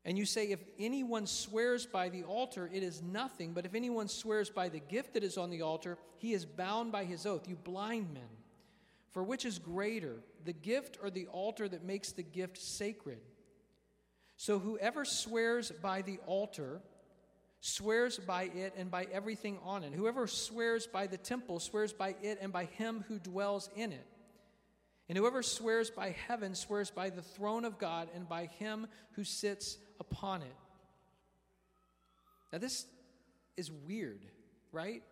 And 0.04 0.18
you 0.18 0.24
say, 0.24 0.46
if 0.46 0.60
anyone 0.78 1.26
swears 1.26 1.86
by 1.86 2.08
the 2.08 2.24
altar, 2.24 2.68
it 2.72 2.82
is 2.82 3.02
nothing. 3.02 3.52
But 3.52 3.64
if 3.64 3.74
anyone 3.74 4.08
swears 4.08 4.50
by 4.50 4.68
the 4.68 4.80
gift 4.80 5.14
that 5.14 5.22
is 5.22 5.38
on 5.38 5.50
the 5.50 5.62
altar, 5.62 5.96
he 6.18 6.32
is 6.32 6.44
bound 6.44 6.90
by 6.90 7.04
his 7.04 7.24
oath. 7.24 7.48
You 7.48 7.56
blind 7.56 8.12
men. 8.12 8.22
For 9.10 9.22
which 9.22 9.44
is 9.44 9.58
greater, 9.58 10.16
the 10.44 10.54
gift 10.54 10.98
or 11.02 11.10
the 11.10 11.26
altar 11.26 11.68
that 11.68 11.84
makes 11.84 12.12
the 12.12 12.22
gift 12.22 12.58
sacred? 12.58 13.20
So 14.36 14.58
whoever 14.58 15.04
swears 15.04 15.70
by 15.70 16.02
the 16.02 16.18
altar 16.26 16.80
swears 17.60 18.18
by 18.18 18.44
it 18.44 18.74
and 18.76 18.90
by 18.90 19.06
everything 19.12 19.58
on 19.62 19.84
it. 19.84 19.92
Whoever 19.92 20.26
swears 20.26 20.88
by 20.88 21.06
the 21.06 21.16
temple 21.16 21.60
swears 21.60 21.92
by 21.92 22.16
it 22.22 22.38
and 22.40 22.52
by 22.52 22.64
him 22.64 23.04
who 23.06 23.20
dwells 23.20 23.70
in 23.76 23.92
it. 23.92 24.06
And 25.08 25.18
whoever 25.18 25.42
swears 25.42 25.90
by 25.90 26.16
heaven 26.26 26.54
swears 26.54 26.90
by 26.90 27.10
the 27.10 27.22
throne 27.22 27.64
of 27.64 27.78
God 27.78 28.08
and 28.14 28.28
by 28.28 28.46
him 28.46 28.86
who 29.12 29.24
sits 29.24 29.78
upon 30.02 30.42
it. 30.42 30.56
Now, 32.52 32.58
this 32.58 32.84
is 33.56 33.70
weird, 33.70 34.26
right? 34.72 35.02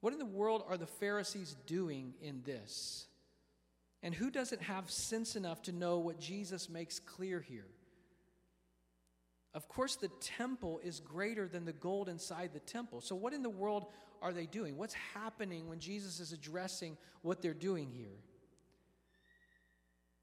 What 0.00 0.12
in 0.12 0.18
the 0.18 0.26
world 0.26 0.64
are 0.68 0.76
the 0.76 0.86
Pharisees 0.86 1.56
doing 1.66 2.14
in 2.20 2.42
this? 2.44 3.06
And 4.02 4.14
who 4.14 4.30
doesn't 4.30 4.62
have 4.62 4.90
sense 4.90 5.36
enough 5.36 5.62
to 5.62 5.72
know 5.72 5.98
what 5.98 6.18
Jesus 6.18 6.68
makes 6.68 6.98
clear 6.98 7.40
here? 7.40 7.66
Of 9.54 9.68
course, 9.68 9.96
the 9.96 10.10
temple 10.20 10.80
is 10.84 11.00
greater 11.00 11.48
than 11.48 11.64
the 11.64 11.72
gold 11.72 12.08
inside 12.08 12.50
the 12.52 12.60
temple. 12.60 13.00
So, 13.00 13.14
what 13.14 13.32
in 13.32 13.42
the 13.42 13.50
world 13.50 13.86
are 14.20 14.32
they 14.32 14.46
doing? 14.46 14.76
What's 14.76 14.94
happening 15.14 15.68
when 15.68 15.80
Jesus 15.80 16.20
is 16.20 16.32
addressing 16.32 16.96
what 17.22 17.40
they're 17.40 17.54
doing 17.54 17.90
here? 17.90 18.18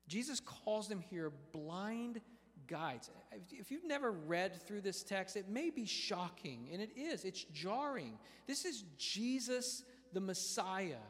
Jesus 0.08 0.40
calls 0.40 0.88
them 0.88 1.00
here 1.10 1.32
blind 1.52 2.22
guides. 2.68 3.10
If 3.52 3.72
you've 3.72 3.86
never 3.86 4.12
read 4.12 4.62
through 4.68 4.82
this 4.82 5.04
text, 5.04 5.36
it 5.36 5.50
may 5.50 5.70
be 5.70 5.86
shocking, 5.86 6.70
and 6.72 6.82
it 6.82 6.98
is. 6.98 7.26
It's 7.26 7.44
jarring. 7.46 8.18
This 8.48 8.66
is 8.66 8.84
Jesus, 8.98 9.84
the 10.12 10.20
Messiah, 10.20 11.04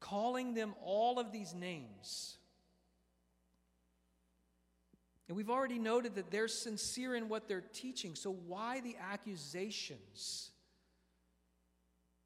calling 0.00 0.54
them 0.54 0.74
all 0.84 1.18
of 1.18 1.32
these 1.32 1.54
names. 1.54 2.36
And 5.28 5.36
we've 5.36 5.50
already 5.50 5.78
noted 5.78 6.16
that 6.16 6.30
they're 6.30 6.48
sincere 6.48 7.14
in 7.14 7.28
what 7.30 7.48
they're 7.48 7.64
teaching, 7.72 8.14
so 8.14 8.30
why 8.30 8.80
the 8.80 8.96
accusations? 9.00 10.50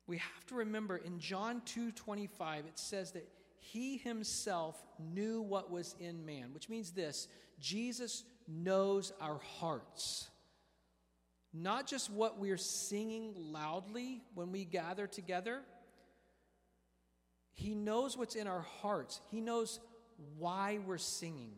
We 0.09 0.17
have 0.17 0.47
to 0.47 0.57
remember 0.57 0.97
in 0.97 1.21
John 1.21 1.61
2:25 1.61 2.67
it 2.67 2.79
says 2.79 3.13
that 3.13 3.29
he 3.73 3.99
himself 3.99 4.83
knew 4.99 5.43
what 5.43 5.71
was 5.71 5.95
in 6.01 6.25
man, 6.25 6.53
which 6.53 6.69
means 6.69 6.91
this 6.91 7.29
Jesus 7.61 8.25
knows 8.47 9.13
our 9.21 9.41
hearts. 9.59 10.29
Not 11.53 11.87
just 11.87 12.11
what 12.11 12.39
we're 12.39 12.57
singing 12.57 13.35
loudly 13.37 14.23
when 14.35 14.53
we 14.53 14.65
gather 14.65 15.07
together. 15.07 15.61
He 17.53 17.75
knows 17.75 18.17
what's 18.17 18.37
in 18.37 18.47
our 18.47 18.65
hearts. 18.81 19.21
He 19.31 19.41
knows 19.41 19.81
why 20.39 20.79
we're 20.87 20.99
singing. 20.99 21.53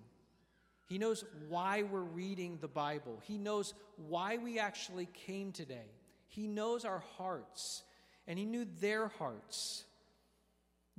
He 0.88 0.98
knows 0.98 1.24
why 1.48 1.82
we're 1.82 2.00
reading 2.00 2.58
the 2.60 2.68
Bible. 2.68 3.20
He 3.24 3.36
knows 3.36 3.74
why 3.96 4.38
we 4.38 4.58
actually 4.58 5.08
came 5.26 5.52
today. 5.52 5.90
He 6.26 6.46
knows 6.46 6.84
our 6.84 7.02
hearts, 7.16 7.82
and 8.26 8.38
He 8.38 8.46
knew 8.46 8.66
their 8.80 9.08
hearts. 9.08 9.84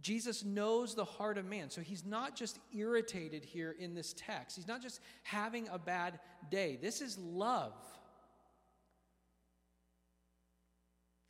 Jesus 0.02 0.44
knows 0.44 0.96
the 0.96 1.06
heart 1.06 1.38
of 1.38 1.46
man. 1.46 1.70
So 1.70 1.82
he's 1.82 2.06
not 2.06 2.36
just 2.36 2.60
irritated 2.76 3.46
here 3.46 3.76
in 3.78 3.94
this 3.94 4.14
text, 4.18 4.56
he's 4.56 4.68
not 4.68 4.82
just 4.82 5.00
having 5.24 5.68
a 5.70 5.78
bad 5.78 6.20
day. 6.50 6.78
This 6.82 7.02
is 7.02 7.18
love. 7.18 7.74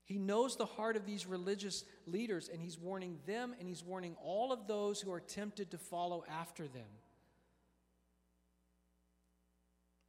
He 0.05 0.17
knows 0.17 0.57
the 0.57 0.65
heart 0.65 0.97
of 0.97 1.05
these 1.05 1.25
religious 1.25 1.85
leaders, 2.05 2.49
and 2.49 2.61
he's 2.61 2.77
warning 2.77 3.19
them 3.25 3.55
and 3.57 3.67
he's 3.67 3.81
warning 3.81 4.17
all 4.21 4.51
of 4.51 4.67
those 4.67 4.99
who 4.99 5.09
are 5.09 5.21
tempted 5.21 5.71
to 5.71 5.77
follow 5.77 6.25
after 6.29 6.67
them. 6.67 6.89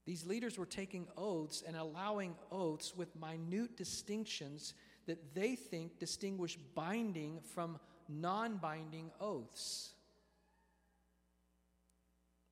These 0.05 0.27
leaders 0.27 0.59
were 0.59 0.67
taking 0.67 1.07
oaths 1.17 1.63
and 1.65 1.77
allowing 1.77 2.35
oaths 2.51 2.97
with 2.97 3.09
minute 3.15 3.77
distinctions 3.77 4.75
that 5.07 5.35
they 5.35 5.55
think 5.55 6.01
distinguish 6.01 6.57
binding 6.75 7.41
from 7.55 7.79
non 8.21 8.57
binding 8.57 9.11
oaths. 9.21 9.91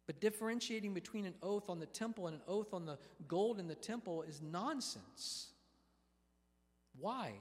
But 0.07 0.21
differentiating 0.21 0.93
between 0.93 1.25
an 1.25 1.35
oath 1.43 1.71
on 1.71 1.79
the 1.79 1.87
temple 1.87 2.26
and 2.26 2.35
an 2.37 2.43
oath 2.49 2.75
on 2.75 2.85
the 2.85 2.99
gold 3.29 3.61
in 3.61 3.69
the 3.69 3.76
temple 3.76 4.23
is 4.23 4.43
nonsense. 4.43 5.49
Why? 6.99 7.33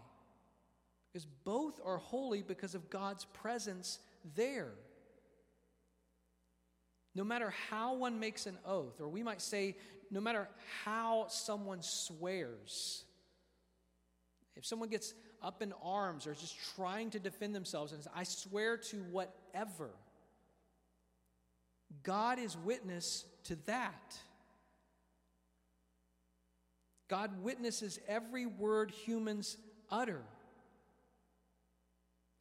Because 1.12 1.26
both 1.44 1.80
are 1.84 1.98
holy 1.98 2.44
because 2.44 2.76
of 2.76 2.90
God's 2.90 3.26
presence 3.26 3.98
there. 4.36 4.70
No 7.16 7.24
matter 7.24 7.54
how 7.70 7.96
one 7.96 8.20
makes 8.20 8.46
an 8.46 8.58
oath, 8.66 9.02
or 9.02 9.10
we 9.10 9.24
might 9.24 9.42
say, 9.42 9.76
no 10.12 10.22
matter 10.22 10.48
how 10.84 11.26
someone 11.30 11.80
swears, 11.82 13.04
if 14.56 14.66
someone 14.66 14.90
gets 14.90 15.14
up 15.42 15.62
in 15.62 15.74
arms 15.84 16.28
or 16.28 16.34
just 16.34 16.58
trying 16.76 17.10
to 17.12 17.20
defend 17.20 17.56
themselves 17.56 17.92
and 17.92 18.02
says, 18.02 18.12
I 18.16 18.24
swear 18.24 18.78
to 18.78 18.98
whatever, 19.12 19.90
God 22.04 22.40
is 22.40 22.58
witness 22.58 23.26
to 23.46 23.58
that. 23.66 24.18
God 27.08 27.44
witnesses 27.44 28.00
every 28.08 28.46
word 28.46 28.92
humans 28.92 29.58
utter. 29.90 30.22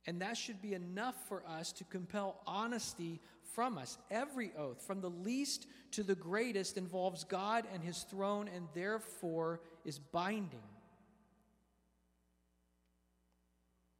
And 0.07 0.23
that 0.23 0.37
should 0.37 0.63
be 0.63 0.75
enough 0.75 1.15
for 1.29 1.43
us 1.47 1.73
to 1.73 1.85
compel 1.85 2.41
honesty 2.47 3.21
from 3.55 3.77
us. 3.77 3.99
Every 4.11 4.53
oath, 4.57 4.83
from 4.87 5.01
the 5.01 5.11
least 5.11 5.67
to 5.93 6.03
the 6.03 6.15
greatest, 6.15 6.77
involves 6.77 7.25
God 7.25 7.67
and 7.73 7.83
his 7.83 8.05
throne 8.05 8.49
and 8.55 8.69
therefore 8.75 9.61
is 9.85 9.99
binding. 9.99 10.63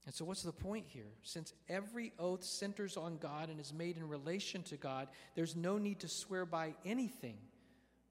And 0.09 0.15
so, 0.15 0.25
what's 0.25 0.43
the 0.43 0.53
point 0.53 0.87
here? 0.89 1.13
Since 1.23 1.53
every 1.69 2.15
oath 2.19 2.43
centers 2.43 2.97
on 2.97 3.19
God 3.19 3.51
and 3.51 3.61
is 3.61 3.75
made 3.75 3.99
in 3.99 4.09
relation 4.09 4.63
to 4.63 4.79
God, 4.79 5.07
there's 5.35 5.55
no 5.55 5.77
need 5.77 6.01
to 6.01 6.09
swear 6.09 6.47
by 6.47 6.73
anything. 6.87 7.37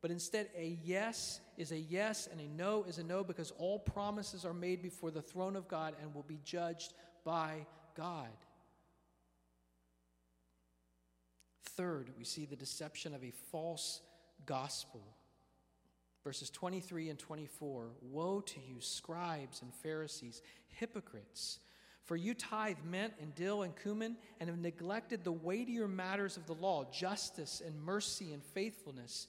But 0.03 0.11
instead, 0.11 0.47
a 0.55 0.77
yes 0.83 1.39
is 1.57 1.71
a 1.71 1.79
yes 1.79 2.29
and 2.31 2.39
a 2.39 2.47
no 2.49 2.83
is 2.83 2.99
a 2.99 3.03
no 3.03 3.23
because 3.23 3.51
all 3.57 3.79
promises 3.79 4.45
are 4.45 4.53
made 4.53 4.83
before 4.83 5.09
the 5.09 5.23
throne 5.23 5.55
of 5.55 5.67
God 5.67 5.95
and 5.99 6.13
will 6.13 6.21
be 6.21 6.39
judged 6.43 6.93
by 7.25 7.65
God. 7.95 8.29
Third, 11.63 12.11
we 12.15 12.25
see 12.25 12.45
the 12.45 12.55
deception 12.55 13.15
of 13.15 13.23
a 13.23 13.33
false 13.51 14.01
gospel. 14.45 15.01
Verses 16.23 16.51
23 16.51 17.09
and 17.09 17.17
24 17.17 17.89
Woe 18.03 18.41
to 18.41 18.59
you, 18.59 18.81
scribes 18.81 19.63
and 19.63 19.73
Pharisees, 19.73 20.43
hypocrites! 20.67 21.57
For 22.07 22.15
you 22.15 22.33
tithe 22.33 22.77
mint 22.89 23.13
and 23.21 23.35
dill 23.35 23.63
and 23.63 23.73
cumin 23.75 24.15
and 24.39 24.49
have 24.49 24.59
neglected 24.59 25.23
the 25.23 25.31
weightier 25.31 25.89
matters 25.89 26.37
of 26.37 26.47
the 26.47 26.53
law, 26.53 26.85
justice 26.89 27.61
and 27.65 27.79
mercy 27.83 28.31
and 28.31 28.41
faithfulness. 28.41 29.27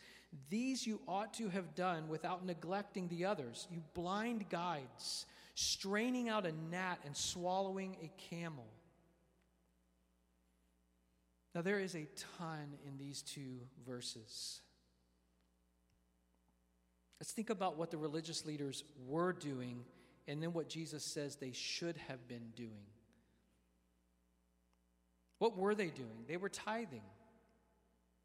These 0.48 0.86
you 0.86 1.00
ought 1.08 1.34
to 1.34 1.48
have 1.48 1.74
done 1.74 2.08
without 2.08 2.46
neglecting 2.46 3.08
the 3.08 3.24
others. 3.24 3.66
You 3.70 3.82
blind 3.94 4.48
guides, 4.48 5.26
straining 5.56 6.28
out 6.28 6.46
a 6.46 6.52
gnat 6.70 7.00
and 7.04 7.16
swallowing 7.16 7.96
a 8.00 8.10
camel. 8.30 8.68
Now, 11.54 11.62
there 11.62 11.80
is 11.80 11.96
a 11.96 12.06
ton 12.38 12.74
in 12.86 12.96
these 12.96 13.22
two 13.22 13.58
verses. 13.84 14.60
Let's 17.18 17.32
think 17.32 17.50
about 17.50 17.76
what 17.76 17.90
the 17.90 17.96
religious 17.96 18.46
leaders 18.46 18.84
were 19.08 19.32
doing 19.32 19.84
and 20.28 20.42
then 20.42 20.52
what 20.52 20.68
Jesus 20.68 21.02
says 21.02 21.36
they 21.36 21.52
should 21.52 21.96
have 22.06 22.28
been 22.28 22.52
doing. 22.54 22.86
What 25.38 25.56
were 25.56 25.74
they 25.74 25.88
doing? 25.88 26.24
They 26.28 26.36
were 26.36 26.50
tithing, 26.50 27.02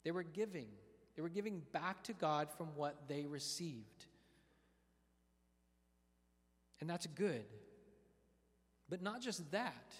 they 0.04 0.12
were 0.12 0.24
giving, 0.24 0.68
they 1.16 1.22
were 1.22 1.30
giving 1.30 1.64
back 1.72 2.04
to 2.04 2.14
God 2.14 2.50
from 2.58 2.68
what 2.76 3.08
they 3.08 3.26
received. 3.26 4.06
And 6.82 6.90
that's 6.90 7.08
good. 7.08 7.46
But 8.90 9.02
not 9.02 9.22
just 9.22 9.50
that. 9.52 9.94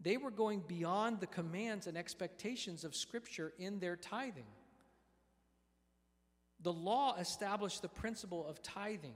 They 0.00 0.18
were 0.18 0.30
going 0.30 0.62
beyond 0.66 1.20
the 1.20 1.26
commands 1.26 1.86
and 1.86 1.96
expectations 1.96 2.84
of 2.84 2.94
Scripture 2.94 3.52
in 3.58 3.78
their 3.78 3.96
tithing. 3.96 4.44
The 6.60 6.72
law 6.72 7.16
established 7.18 7.80
the 7.80 7.88
principle 7.88 8.46
of 8.46 8.62
tithing. 8.62 9.14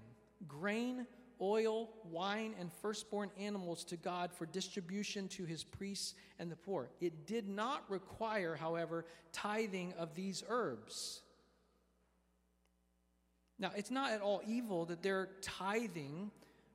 Grain 0.49 1.07
oil, 1.41 1.91
wine, 2.11 2.55
and 2.59 2.71
firstborn 2.81 3.31
animals 3.39 3.85
to 3.85 3.97
God 3.97 4.33
for 4.33 4.47
distribution 4.47 5.29
to 5.29 5.45
his 5.45 5.65
priests 5.65 6.15
and 6.39 6.51
the 6.51 6.57
poor. 6.57 6.91
It 7.01 7.27
did 7.27 7.49
not 7.49 7.85
require, 7.89 8.57
however, 8.57 9.05
tithing 9.33 9.95
of 9.99 10.15
these 10.15 10.43
herbs. 10.49 11.23
Now, 13.59 13.71
it's 13.75 13.91
not 13.91 14.13
at 14.13 14.21
all 14.21 14.43
evil 14.47 14.85
that 14.87 15.03
they're 15.03 15.31
tithing 15.41 16.31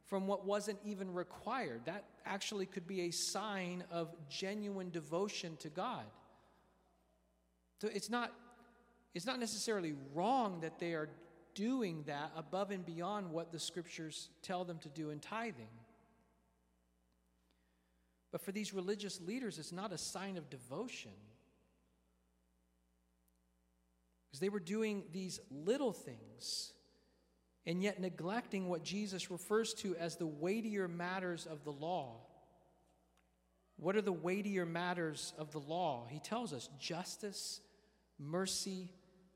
from 0.06 0.28
what 0.28 0.46
wasn't 0.46 0.80
even 0.84 1.14
required. 1.14 1.82
That 1.86 2.04
actually 2.26 2.66
could 2.66 2.88
be 2.88 3.02
a 3.02 3.12
sign 3.12 3.84
of 3.92 4.10
genuine 4.30 4.90
devotion 4.90 5.58
to 5.58 5.70
God. 5.70 6.04
So 7.80 7.90
it's 7.94 8.10
not, 8.10 8.34
it's 9.14 9.26
not 9.26 9.40
necessarily 9.40 9.94
wrong 10.14 10.60
that 10.62 10.80
they 10.80 10.94
are 10.94 11.10
doing 11.56 12.04
that 12.08 12.32
above 12.36 12.72
and 12.72 12.86
beyond 12.86 13.32
what 13.32 13.52
the 13.52 13.60
scriptures 13.60 14.30
tell 14.42 14.64
them 14.64 14.80
to 14.80 14.90
do 14.90 15.10
in 15.10 15.20
tithing. 15.20 15.68
But 18.32 18.42
for 18.42 18.52
these 18.52 18.74
religious 18.74 19.20
leaders, 19.20 19.60
it's 19.60 19.72
not 19.72 19.92
a 19.92 19.98
sign 19.98 20.38
of 20.38 20.50
devotion. 20.50 21.12
Because 24.28 24.40
they 24.40 24.50
were 24.50 24.60
doing 24.60 25.04
these 25.12 25.40
little 25.50 25.92
things 25.92 26.72
and 27.66 27.84
yet 27.84 28.00
neglecting 28.00 28.70
what 28.70 28.84
Jesus 28.84 29.30
refers 29.30 29.74
to 29.76 29.96
as 29.98 30.16
the 30.16 30.26
weightier 30.26 30.88
matters 30.88 31.46
of 31.46 31.64
the 31.64 31.72
law. 31.72 32.22
What 33.78 33.96
are 33.96 34.02
the 34.02 34.14
weightier 34.14 34.66
matters 34.66 35.34
of 35.38 35.52
the 35.52 35.60
law? 35.60 36.08
He 36.10 36.20
tells 36.20 36.54
us 36.54 36.70
justice, 36.80 37.60
mercy, 38.18 38.94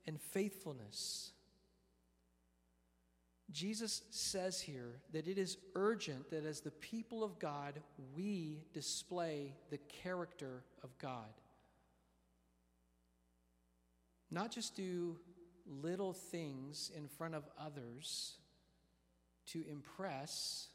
and 0.08 0.19
faithfulness. 0.21 1.32
Jesus 3.51 4.01
says 4.10 4.60
here 4.60 4.99
that 5.13 5.27
it 5.27 5.38
is 5.38 5.58
urgent 5.75 6.29
that 6.31 6.45
as 6.45 6.62
the 6.62 6.71
people 6.71 7.23
of 7.23 7.38
God, 7.39 7.79
we 8.15 8.63
display 8.73 9.53
the 9.69 9.77
character 9.77 10.63
of 10.84 10.97
God. 10.97 11.29
Not 14.31 14.51
just 14.51 14.75
do 14.75 15.17
little 15.65 16.13
things 16.13 16.91
in 16.95 17.08
front 17.08 17.36
of 17.36 17.43
others 17.60 18.34
to 19.47 19.63
impress, 19.69 20.67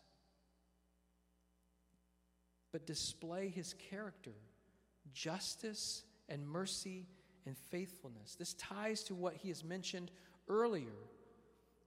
but 2.72 2.86
display 2.86 3.48
his 3.48 3.74
character, 3.90 4.34
justice 5.12 6.04
and 6.28 6.46
mercy 6.46 7.08
and 7.46 7.56
faithfulness. 7.56 8.36
This 8.36 8.54
ties 8.54 9.02
to 9.04 9.14
what 9.14 9.34
he 9.34 9.48
has 9.48 9.64
mentioned 9.64 10.12
earlier 10.48 10.86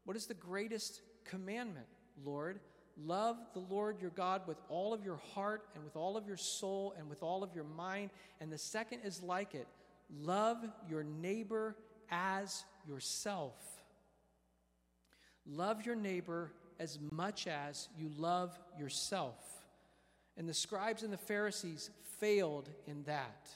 what 0.06 0.18
is 0.18 0.26
the 0.26 0.34
greatest 0.34 1.02
commandment, 1.24 1.88
Lord? 2.24 2.60
Love 2.98 3.38
the 3.54 3.60
Lord 3.60 4.00
your 4.02 4.12
God 4.12 4.44
with 4.48 4.58
all 4.70 4.94
of 4.94 5.04
your 5.04 5.20
heart 5.34 5.68
and 5.74 5.84
with 5.84 5.96
all 5.96 6.16
of 6.16 6.28
your 6.28 6.38
soul 6.38 6.94
and 6.98 7.10
with 7.10 7.24
all 7.24 7.44
of 7.44 7.56
your 7.56 7.64
mind. 7.64 8.12
And 8.40 8.52
the 8.52 8.58
second 8.58 9.00
is 9.04 9.24
like 9.24 9.56
it 9.56 9.68
love 10.22 10.58
your 10.88 11.04
neighbor 11.04 11.76
as 12.12 12.64
yourself. 12.88 13.56
Love 15.46 15.86
your 15.86 15.96
neighbor 15.96 16.52
as 16.80 17.00
much 17.12 17.48
as 17.48 17.90
you 17.98 18.12
love 18.18 18.58
yourself. 18.78 19.36
And 20.38 20.48
the 20.48 20.54
scribes 20.54 21.04
and 21.04 21.12
the 21.12 21.18
Pharisees 21.18 21.90
failed 22.20 22.70
in 22.88 23.04
that. 23.04 23.50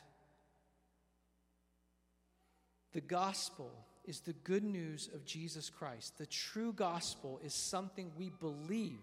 The 2.94 3.02
gospel 3.02 3.72
is 4.08 4.22
the 4.22 4.34
good 4.34 4.64
news 4.64 5.10
of 5.14 5.26
Jesus 5.26 5.70
Christ. 5.70 6.18
The 6.18 6.26
true 6.26 6.74
gospel 6.74 7.40
is 7.44 7.54
something 7.54 8.12
we 8.18 8.32
believe 8.40 9.00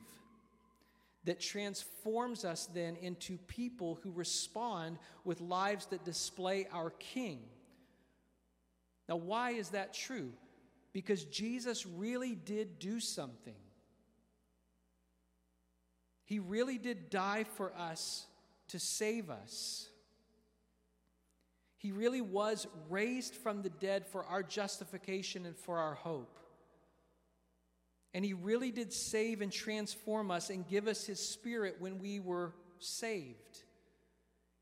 that 1.24 1.40
transforms 1.40 2.44
us 2.44 2.68
then 2.74 2.96
into 2.96 3.38
people 3.46 3.98
who 4.02 4.10
respond 4.10 4.98
with 5.24 5.40
lives 5.40 5.86
that 5.86 6.04
display 6.04 6.66
our 6.72 6.90
King. 6.90 7.40
Now, 9.08 9.16
why 9.16 9.50
is 9.50 9.70
that 9.70 9.92
true? 9.92 10.32
Because 10.92 11.24
Jesus 11.24 11.86
really 11.86 12.34
did 12.34 12.78
do 12.78 13.00
something. 13.00 13.54
He 16.24 16.38
really 16.38 16.78
did 16.78 17.10
die 17.10 17.44
for 17.44 17.74
us 17.76 18.26
to 18.68 18.78
save 18.78 19.28
us. 19.28 19.88
He 21.84 21.92
really 21.92 22.22
was 22.22 22.66
raised 22.88 23.34
from 23.34 23.60
the 23.60 23.68
dead 23.68 24.06
for 24.06 24.24
our 24.24 24.42
justification 24.42 25.44
and 25.44 25.54
for 25.54 25.76
our 25.76 25.92
hope. 25.92 26.38
And 28.14 28.24
He 28.24 28.32
really 28.32 28.70
did 28.70 28.90
save 28.90 29.42
and 29.42 29.52
transform 29.52 30.30
us 30.30 30.48
and 30.48 30.66
give 30.66 30.88
us 30.88 31.04
His 31.04 31.20
Spirit 31.20 31.76
when 31.80 31.98
we 31.98 32.20
were 32.20 32.54
saved. 32.78 33.64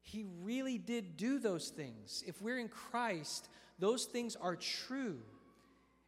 He 0.00 0.26
really 0.42 0.78
did 0.78 1.16
do 1.16 1.38
those 1.38 1.68
things. 1.68 2.24
If 2.26 2.42
we're 2.42 2.58
in 2.58 2.66
Christ, 2.66 3.48
those 3.78 4.06
things 4.06 4.34
are 4.34 4.56
true. 4.56 5.20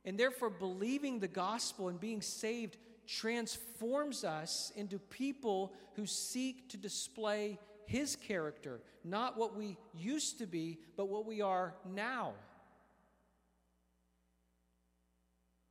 And 0.04 0.18
therefore, 0.18 0.50
believing 0.50 1.20
the 1.20 1.28
gospel 1.28 1.86
and 1.86 2.00
being 2.00 2.22
saved 2.22 2.76
transforms 3.06 4.24
us 4.24 4.72
into 4.74 4.98
people 4.98 5.74
who 5.94 6.06
seek 6.06 6.70
to 6.70 6.76
display 6.76 7.60
His 7.86 8.16
character, 8.16 8.80
not 9.04 9.36
what 9.36 9.56
we 9.56 9.76
used 9.94 10.38
to 10.38 10.46
be, 10.46 10.78
but 10.96 11.08
what 11.08 11.26
we 11.26 11.40
are 11.40 11.74
now. 11.84 12.32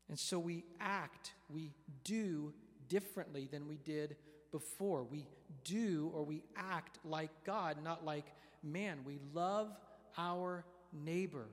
And 0.09 0.19
so 0.19 0.37
we 0.37 0.63
act, 0.79 1.33
we 1.49 1.71
do 2.03 2.53
differently 2.87 3.47
than 3.51 3.67
we 3.67 3.77
did 3.77 4.15
before. 4.51 5.03
We 5.03 5.27
do 5.63 6.11
or 6.13 6.23
we 6.23 6.43
act 6.55 6.99
like 7.03 7.31
God, 7.45 7.77
not 7.83 8.05
like 8.05 8.25
man. 8.61 8.99
We 9.05 9.19
love 9.33 9.75
our 10.17 10.65
neighbor. 10.91 11.47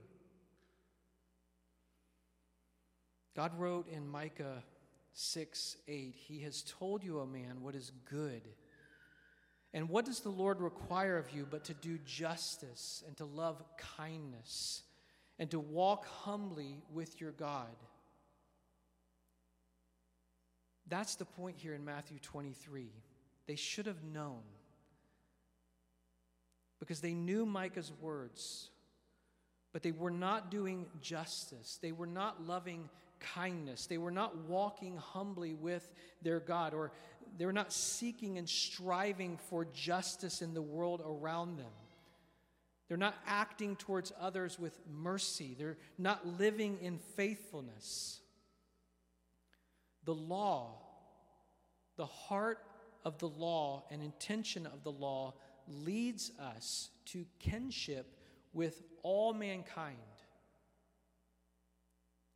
God 3.35 3.59
wrote 3.59 3.89
in 3.89 4.07
Micah 4.07 4.63
6 5.15 5.77
8, 5.89 6.15
He 6.15 6.41
has 6.43 6.63
told 6.63 7.03
you, 7.03 7.21
O 7.21 7.27
man, 7.27 7.63
what 7.63 7.75
is 7.75 7.93
good. 8.11 8.43
And 9.73 9.89
what 9.89 10.05
does 10.05 10.21
the 10.21 10.31
Lord 10.31 10.61
require 10.61 11.17
of 11.17 11.31
you 11.31 11.47
but 11.49 11.65
to 11.65 11.75
do 11.75 11.99
justice 12.05 13.05
and 13.07 13.17
to 13.19 13.25
love 13.25 13.63
kindness 13.97 14.83
and 15.39 15.51
to 15.53 15.61
walk 15.61 16.07
humbly 16.07 16.83
with 16.93 17.21
your 17.21 17.33
God? 17.33 17.69
That's 20.89 21.15
the 21.15 21.25
point 21.25 21.57
here 21.57 21.75
in 21.75 21.85
Matthew 21.85 22.19
23. 22.21 22.91
They 23.47 23.55
should 23.55 23.87
have 23.87 24.03
known 24.03 24.43
because 26.81 27.01
they 27.01 27.15
knew 27.15 27.47
Micah's 27.47 27.93
words, 28.01 28.71
but 29.73 29.83
they 29.83 29.93
were 29.93 30.11
not 30.11 30.51
doing 30.51 30.87
justice. 31.01 31.79
They 31.81 31.93
were 31.93 32.07
not 32.07 32.45
loving 32.45 32.89
kindness. 33.21 33.87
They 33.87 33.99
were 33.99 34.11
not 34.11 34.37
walking 34.49 34.97
humbly 34.97 35.55
with 35.55 35.89
their 36.23 36.41
God, 36.41 36.75
or 36.75 36.91
they 37.39 37.47
were 37.47 37.53
not 37.53 37.73
seeking 37.73 38.39
and 38.39 38.49
striving 38.49 39.39
for 39.49 39.65
justice 39.65 40.43
in 40.43 40.55
the 40.55 40.63
world 40.63 41.03
around 41.05 41.59
them. 41.59 41.73
They're 42.89 42.97
not 42.97 43.15
acting 43.27 43.77
towards 43.77 44.13
others 44.21 44.59
with 44.59 44.79
mercy. 44.89 45.55
They're 45.57 45.79
not 45.97 46.27
living 46.27 46.79
in 46.81 46.99
faithfulness. 46.99 48.21
The 50.05 50.15
law, 50.15 50.79
the 51.97 52.07
heart 52.07 52.59
of 53.05 53.19
the 53.19 53.29
law 53.29 53.85
and 53.91 54.03
intention 54.03 54.67
of 54.67 54.83
the 54.83 54.91
law 54.91 55.35
leads 55.69 56.33
us 56.39 56.91
to 57.07 57.25
kinship 57.39 58.17
with 58.53 58.83
all 59.03 59.33
mankind 59.33 59.97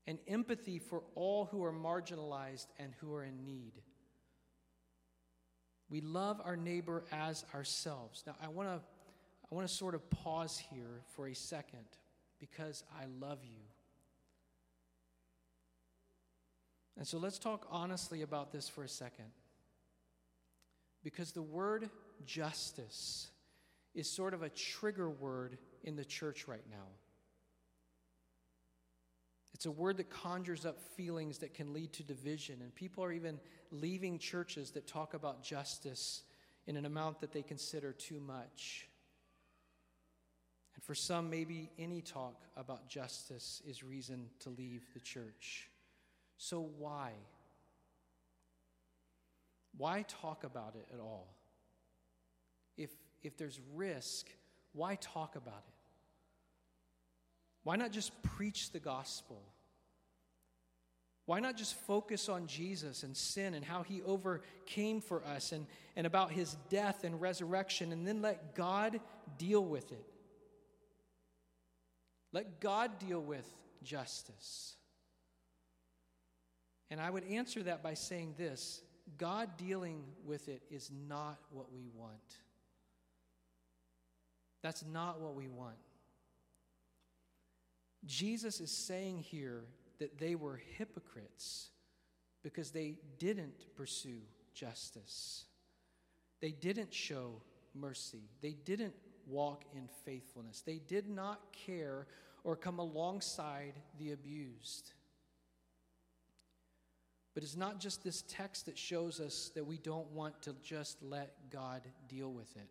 and 0.07 0.19
empathy 0.29 0.79
for 0.79 1.03
all 1.15 1.47
who 1.47 1.65
are 1.65 1.73
marginalized 1.73 2.67
and 2.79 2.93
who 3.01 3.13
are 3.15 3.25
in 3.25 3.45
need. 3.45 3.73
We 5.95 6.01
love 6.01 6.41
our 6.45 6.57
neighbor 6.57 7.05
as 7.13 7.45
ourselves. 7.55 8.25
Now, 8.27 8.35
I 8.43 8.49
want 8.49 8.69
to 8.69 8.81
I 9.49 9.55
want 9.55 9.69
to 9.69 9.73
sort 9.73 9.95
of 9.95 10.11
pause 10.11 10.59
here 10.59 11.03
for 11.15 11.29
a 11.29 11.35
second 11.37 11.87
because 12.41 12.83
I 13.01 13.05
love 13.21 13.39
you. 13.45 13.61
And 16.97 17.07
so 17.07 17.19
let's 17.19 17.39
talk 17.39 17.69
honestly 17.71 18.23
about 18.23 18.51
this 18.51 18.69
for 18.69 18.83
a 18.83 18.89
second. 18.89 19.27
Because 21.05 21.31
the 21.31 21.43
word 21.43 21.89
justice 22.27 23.31
is 23.95 24.11
sort 24.11 24.35
of 24.35 24.43
a 24.43 24.49
trigger 24.49 25.09
word 25.09 25.59
in 25.85 25.95
the 25.95 26.05
church 26.05 26.49
right 26.49 26.65
now. 26.69 26.89
It's 29.55 29.67
a 29.67 29.71
word 29.71 29.99
that 29.99 30.11
conjures 30.11 30.67
up 30.67 30.81
feelings 30.97 31.39
that 31.39 31.55
can 31.55 31.73
lead 31.73 31.93
to 31.95 32.03
division, 32.03 32.57
and 32.61 32.75
people 32.75 33.05
are 33.05 33.13
even 33.13 33.39
leaving 33.71 34.19
churches 34.19 34.73
that 34.73 34.87
talk 34.87 35.15
about 35.15 35.43
justice 35.43 36.23
in 36.67 36.77
an 36.77 36.85
amount 36.85 37.21
that 37.21 37.33
they 37.33 37.43
consider 37.43 37.93
too 37.93 38.19
much. 38.19 38.89
And 40.75 40.83
for 40.83 40.95
some, 40.95 41.31
maybe 41.31 41.71
any 41.79 42.01
talk 42.01 42.43
about 42.57 42.89
justice 42.89 43.63
is 43.65 43.85
reason 43.85 44.29
to 44.41 44.51
leave 44.51 44.83
the 44.93 45.01
church. 45.01 45.71
So, 46.37 46.69
why? 46.79 47.13
Why 49.77 50.05
talk 50.09 50.43
about 50.43 50.75
it 50.75 50.89
at 50.93 50.99
all? 51.01 51.35
If, 52.77 52.91
if 53.23 53.37
there's 53.37 53.61
risk, 53.75 54.27
why 54.73 54.97
talk 54.97 55.37
about 55.37 55.63
it? 55.69 55.74
Why 57.65 57.77
not 57.77 57.91
just 57.93 58.23
preach 58.23 58.71
the 58.71 58.79
gospel? 58.79 59.43
Why 61.27 61.41
not 61.41 61.57
just 61.57 61.75
focus 61.75 62.29
on 62.29 62.47
Jesus 62.47 63.03
and 63.03 63.17
sin 63.17 63.55
and 63.55 63.65
how 63.65 63.83
he 63.83 64.03
overcame 64.03 65.01
for 65.01 65.25
us 65.25 65.53
and, 65.53 65.67
and 65.97 66.07
about 66.07 66.31
his 66.31 66.55
death 66.69 67.03
and 67.03 67.21
resurrection 67.21 67.93
and 67.93 68.07
then 68.07 68.21
let 68.21 68.55
God 68.55 69.01
deal 69.39 69.65
with 69.65 69.91
it? 69.91 70.07
Let 72.33 72.61
God 72.61 72.99
deal 72.99 73.23
with 73.23 73.49
justice. 73.83 74.75
And 76.91 77.01
I 77.01 77.09
would 77.09 77.25
answer 77.25 77.63
that 77.63 77.83
by 77.83 77.95
saying 77.95 78.35
this 78.37 78.83
God 79.17 79.57
dealing 79.57 80.05
with 80.27 80.49
it 80.49 80.63
is 80.71 80.91
not 81.09 81.39
what 81.51 81.73
we 81.73 81.87
want. 81.95 82.13
That's 84.63 84.85
not 84.85 85.21
what 85.21 85.35
we 85.35 85.49
want. 85.49 85.77
Jesus 88.07 88.61
is 88.61 88.71
saying 88.71 89.19
here 89.19 89.65
that 89.99 90.19
they 90.19 90.35
were 90.35 90.61
hypocrites 90.77 91.71
because 92.43 92.71
they 92.71 92.99
didn't 93.19 93.75
pursue 93.77 94.21
justice. 94.55 95.45
They 96.41 96.51
didn't 96.51 96.93
show 96.93 97.41
mercy. 97.75 98.29
They 98.43 98.57
didn't 98.65 98.95
walk 99.27 99.65
in 99.75 99.89
faithfulness. 100.05 100.61
They 100.61 100.81
did 100.87 101.09
not 101.09 101.41
care 101.53 102.07
or 102.45 102.57
come 102.57 102.79
alongside 102.79 103.75
the 103.99 104.13
abused. 104.13 104.93
But 107.33 107.43
it's 107.43 107.57
not 107.57 107.81
just 107.81 108.05
this 108.05 108.23
text 108.29 108.67
that 108.67 108.79
shows 108.79 109.19
us 109.19 109.51
that 109.55 109.67
we 109.67 109.79
don't 109.79 110.09
want 110.13 110.41
to 110.43 110.55
just 110.63 111.03
let 111.03 111.33
God 111.51 111.83
deal 112.09 112.33
with 112.33 112.55
it. 112.57 112.69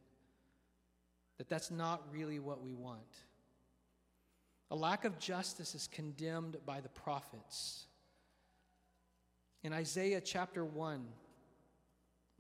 That 1.38 1.50
that's 1.50 1.72
not 1.72 2.02
really 2.12 2.39
what 2.39 2.63
we 2.63 2.74
want. 2.74 3.02
A 4.74 4.76
lack 4.76 5.06
of 5.06 5.20
justice 5.20 5.76
is 5.76 5.86
condemned 5.86 6.58
by 6.66 6.82
the 6.82 6.90
prophets. 6.90 7.86
In 9.62 9.72
Isaiah 9.72 10.20
chapter 10.20 10.66
1, 10.66 11.06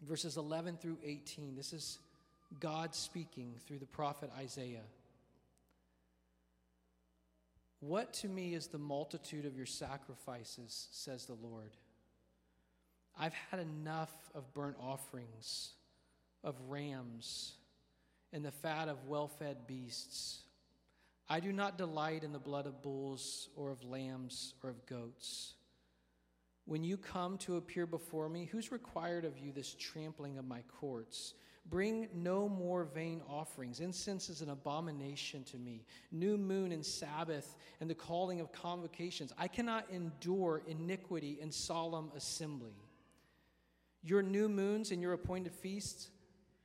verses 0.01 0.35
11 0.35 0.77
through 0.77 0.97
18, 1.03 1.55
this 1.55 1.73
is 1.73 1.99
God 2.59 2.95
speaking 2.95 3.53
through 3.67 3.77
the 3.77 3.85
prophet 3.85 4.31
Isaiah. 4.35 4.87
What 7.81 8.13
to 8.13 8.27
me 8.27 8.55
is 8.55 8.65
the 8.65 8.79
multitude 8.79 9.45
of 9.45 9.55
your 9.55 9.67
sacrifices, 9.67 10.87
says 10.91 11.27
the 11.27 11.37
Lord? 11.39 11.77
I've 13.15 13.35
had 13.51 13.59
enough 13.59 14.11
of 14.33 14.51
burnt 14.55 14.77
offerings, 14.81 15.73
of 16.43 16.55
rams, 16.67 17.53
and 18.31 18.43
the 18.43 18.51
fat 18.51 18.87
of 18.87 19.05
well 19.05 19.27
fed 19.27 19.67
beasts. 19.67 20.42
I 21.29 21.39
do 21.39 21.51
not 21.53 21.77
delight 21.77 22.23
in 22.23 22.33
the 22.33 22.39
blood 22.39 22.65
of 22.65 22.81
bulls 22.81 23.49
or 23.55 23.71
of 23.71 23.83
lambs 23.83 24.53
or 24.63 24.69
of 24.69 24.85
goats. 24.85 25.53
When 26.65 26.83
you 26.83 26.97
come 26.97 27.37
to 27.39 27.57
appear 27.57 27.85
before 27.85 28.29
me, 28.29 28.45
who's 28.45 28.71
required 28.71 29.25
of 29.25 29.37
you 29.37 29.51
this 29.51 29.73
trampling 29.73 30.37
of 30.37 30.45
my 30.45 30.61
courts? 30.79 31.33
Bring 31.69 32.09
no 32.13 32.49
more 32.49 32.83
vain 32.83 33.21
offerings. 33.29 33.79
Incense 33.79 34.29
is 34.29 34.41
an 34.41 34.49
abomination 34.49 35.43
to 35.45 35.57
me. 35.57 35.85
New 36.11 36.37
moon 36.37 36.73
and 36.73 36.85
Sabbath 36.85 37.55
and 37.79 37.89
the 37.89 37.95
calling 37.95 38.41
of 38.41 38.51
convocations. 38.51 39.31
I 39.37 39.47
cannot 39.47 39.89
endure 39.89 40.61
iniquity 40.67 41.37
in 41.41 41.51
solemn 41.51 42.11
assembly. 42.15 42.75
Your 44.03 44.21
new 44.21 44.49
moons 44.49 44.91
and 44.91 45.01
your 45.01 45.13
appointed 45.13 45.53
feasts, 45.53 46.09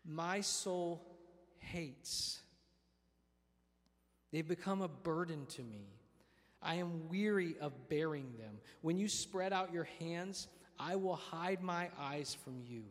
my 0.05 0.41
soul 0.41 1.07
hates. 1.59 2.41
They've 4.33 4.47
become 4.47 4.83
a 4.83 4.89
burden 4.89 5.47
to 5.47 5.63
me. 5.63 5.87
I 6.61 6.75
am 6.77 7.09
weary 7.09 7.57
of 7.61 7.89
bearing 7.89 8.33
them. 8.39 8.59
When 8.83 8.99
you 8.99 9.09
spread 9.09 9.53
out 9.53 9.73
your 9.73 9.89
hands, 9.99 10.49
I 10.79 10.97
will 10.97 11.17
hide 11.17 11.63
my 11.63 11.89
eyes 11.99 12.37
from 12.45 12.61
you. 12.67 12.85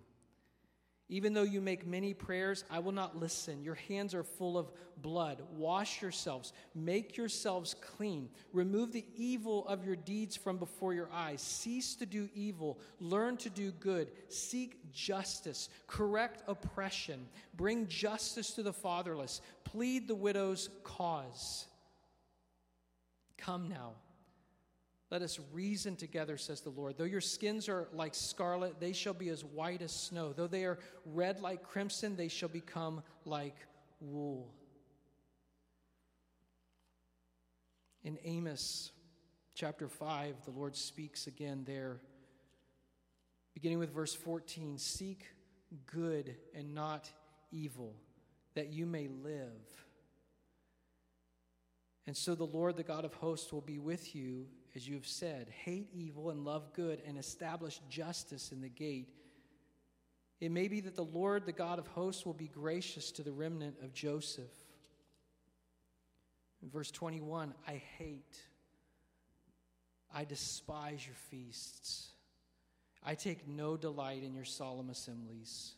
Even 1.09 1.33
though 1.33 1.43
you 1.43 1.61
make 1.61 1.87
many 1.87 2.13
prayers, 2.13 2.65
I 2.69 2.79
will 2.79 2.91
not 2.91 3.15
listen. 3.15 3.63
Your 3.63 3.75
hands 3.75 4.13
are 4.13 4.23
full 4.23 4.57
of 4.57 4.71
blood. 5.01 5.41
Wash 5.55 6.01
yourselves. 6.01 6.51
Make 6.75 7.15
yourselves 7.15 7.75
clean. 7.79 8.29
Remove 8.51 8.91
the 8.91 9.05
evil 9.15 9.65
of 9.67 9.85
your 9.85 9.95
deeds 9.95 10.35
from 10.35 10.57
before 10.57 10.93
your 10.93 11.09
eyes. 11.13 11.41
Cease 11.41 11.95
to 11.95 12.05
do 12.05 12.27
evil. 12.33 12.77
Learn 12.99 13.37
to 13.37 13.49
do 13.49 13.71
good. 13.71 14.11
Seek 14.27 14.91
justice. 14.91 15.69
Correct 15.87 16.43
oppression. 16.45 17.27
Bring 17.55 17.87
justice 17.87 18.51
to 18.51 18.63
the 18.63 18.73
fatherless. 18.73 19.39
Plead 19.63 20.09
the 20.09 20.15
widow's 20.15 20.69
cause. 20.83 21.67
Come 23.37 23.69
now 23.69 23.93
let 25.09 25.21
us 25.21 25.39
reason 25.53 25.95
together, 25.95 26.37
says 26.37 26.61
the 26.61 26.69
Lord. 26.69 26.97
Though 26.97 27.05
your 27.05 27.21
skins 27.21 27.69
are 27.69 27.87
like 27.93 28.13
scarlet, 28.13 28.79
they 28.79 28.91
shall 28.91 29.13
be 29.13 29.29
as 29.29 29.43
white 29.43 29.81
as 29.81 29.93
snow. 29.93 30.33
Though 30.33 30.47
they 30.47 30.65
are 30.65 30.79
red 31.05 31.39
like 31.39 31.63
crimson, 31.63 32.17
they 32.17 32.27
shall 32.27 32.49
become 32.49 33.01
like 33.23 33.55
wool. 34.01 34.53
In 38.03 38.17
Amos 38.25 38.91
chapter 39.55 39.87
5, 39.87 40.43
the 40.43 40.51
Lord 40.51 40.75
speaks 40.75 41.27
again 41.27 41.63
there, 41.65 42.01
beginning 43.53 43.79
with 43.79 43.93
verse 43.93 44.13
14 44.13 44.77
Seek 44.77 45.25
good 45.85 46.35
and 46.53 46.73
not 46.73 47.09
evil, 47.51 47.95
that 48.55 48.73
you 48.73 48.85
may 48.85 49.07
live. 49.07 49.85
And 52.05 52.15
so 52.15 52.35
the 52.35 52.45
Lord, 52.45 52.75
the 52.75 52.83
God 52.83 53.05
of 53.05 53.13
hosts, 53.13 53.51
will 53.51 53.61
be 53.61 53.79
with 53.79 54.13
you 54.15 54.47
as 54.77 54.87
you 54.87 54.93
have 54.93 55.07
said, 55.07 55.47
hate 55.65 55.89
evil 55.91 56.29
and 56.29 56.45
love 56.45 56.71
good, 56.71 57.01
and 57.07 57.17
establish 57.17 57.81
justice 57.89 58.51
in 58.51 58.61
the 58.61 58.69
gate. 58.69 59.09
It 60.39 60.51
may 60.51 60.67
be 60.67 60.81
that 60.81 60.95
the 60.95 61.03
Lord, 61.03 61.47
the 61.47 61.51
God 61.51 61.79
of 61.79 61.87
hosts, 61.87 62.27
will 62.27 62.35
be 62.35 62.47
gracious 62.47 63.11
to 63.13 63.23
the 63.23 63.31
remnant 63.31 63.77
of 63.81 63.91
Joseph. 63.91 64.53
In 66.61 66.69
verse 66.69 66.91
21, 66.91 67.55
I 67.67 67.81
hate, 67.97 68.39
I 70.13 70.25
despise 70.25 71.03
your 71.07 71.15
feasts. 71.31 72.09
I 73.03 73.15
take 73.15 73.47
no 73.47 73.77
delight 73.77 74.21
in 74.21 74.35
your 74.35 74.45
solemn 74.45 74.91
assemblies. 74.91 75.73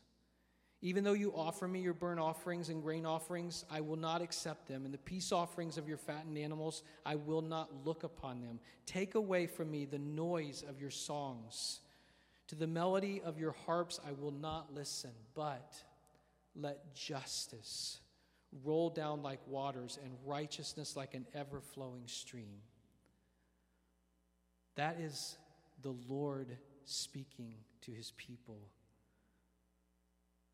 Even 0.81 1.03
though 1.03 1.13
you 1.13 1.33
offer 1.35 1.67
me 1.67 1.81
your 1.81 1.93
burnt 1.93 2.21
offerings 2.21 2.69
and 2.69 2.81
grain 2.81 3.05
offerings, 3.05 3.65
I 3.69 3.81
will 3.81 3.97
not 3.97 4.21
accept 4.21 4.67
them. 4.67 4.85
And 4.85 4.93
the 4.93 4.99
peace 4.99 5.33
offerings 5.33 5.77
of 5.77 5.89
your 5.89 5.97
fattened 5.97 6.37
animals, 6.37 6.83
I 7.05 7.15
will 7.15 7.41
not 7.41 7.69
look 7.85 8.03
upon 8.03 8.41
them. 8.41 8.59
Take 8.85 9.15
away 9.15 9.45
from 9.45 9.69
me 9.69 9.85
the 9.85 9.99
noise 9.99 10.63
of 10.67 10.79
your 10.79 10.91
songs. 10.91 11.81
To 12.47 12.55
the 12.55 12.67
melody 12.67 13.21
of 13.23 13.37
your 13.37 13.51
harps, 13.65 13.99
I 14.07 14.13
will 14.13 14.31
not 14.31 14.73
listen, 14.73 15.11
but 15.35 15.75
let 16.55 16.95
justice 16.95 17.99
roll 18.63 18.89
down 18.89 19.21
like 19.21 19.39
waters 19.47 19.99
and 20.01 20.11
righteousness 20.25 20.95
like 20.95 21.13
an 21.13 21.25
ever 21.35 21.59
flowing 21.59 22.03
stream. 22.07 22.61
That 24.75 24.99
is 24.99 25.37
the 25.81 25.93
Lord 26.07 26.57
speaking 26.85 27.53
to 27.81 27.91
his 27.91 28.13
people. 28.17 28.59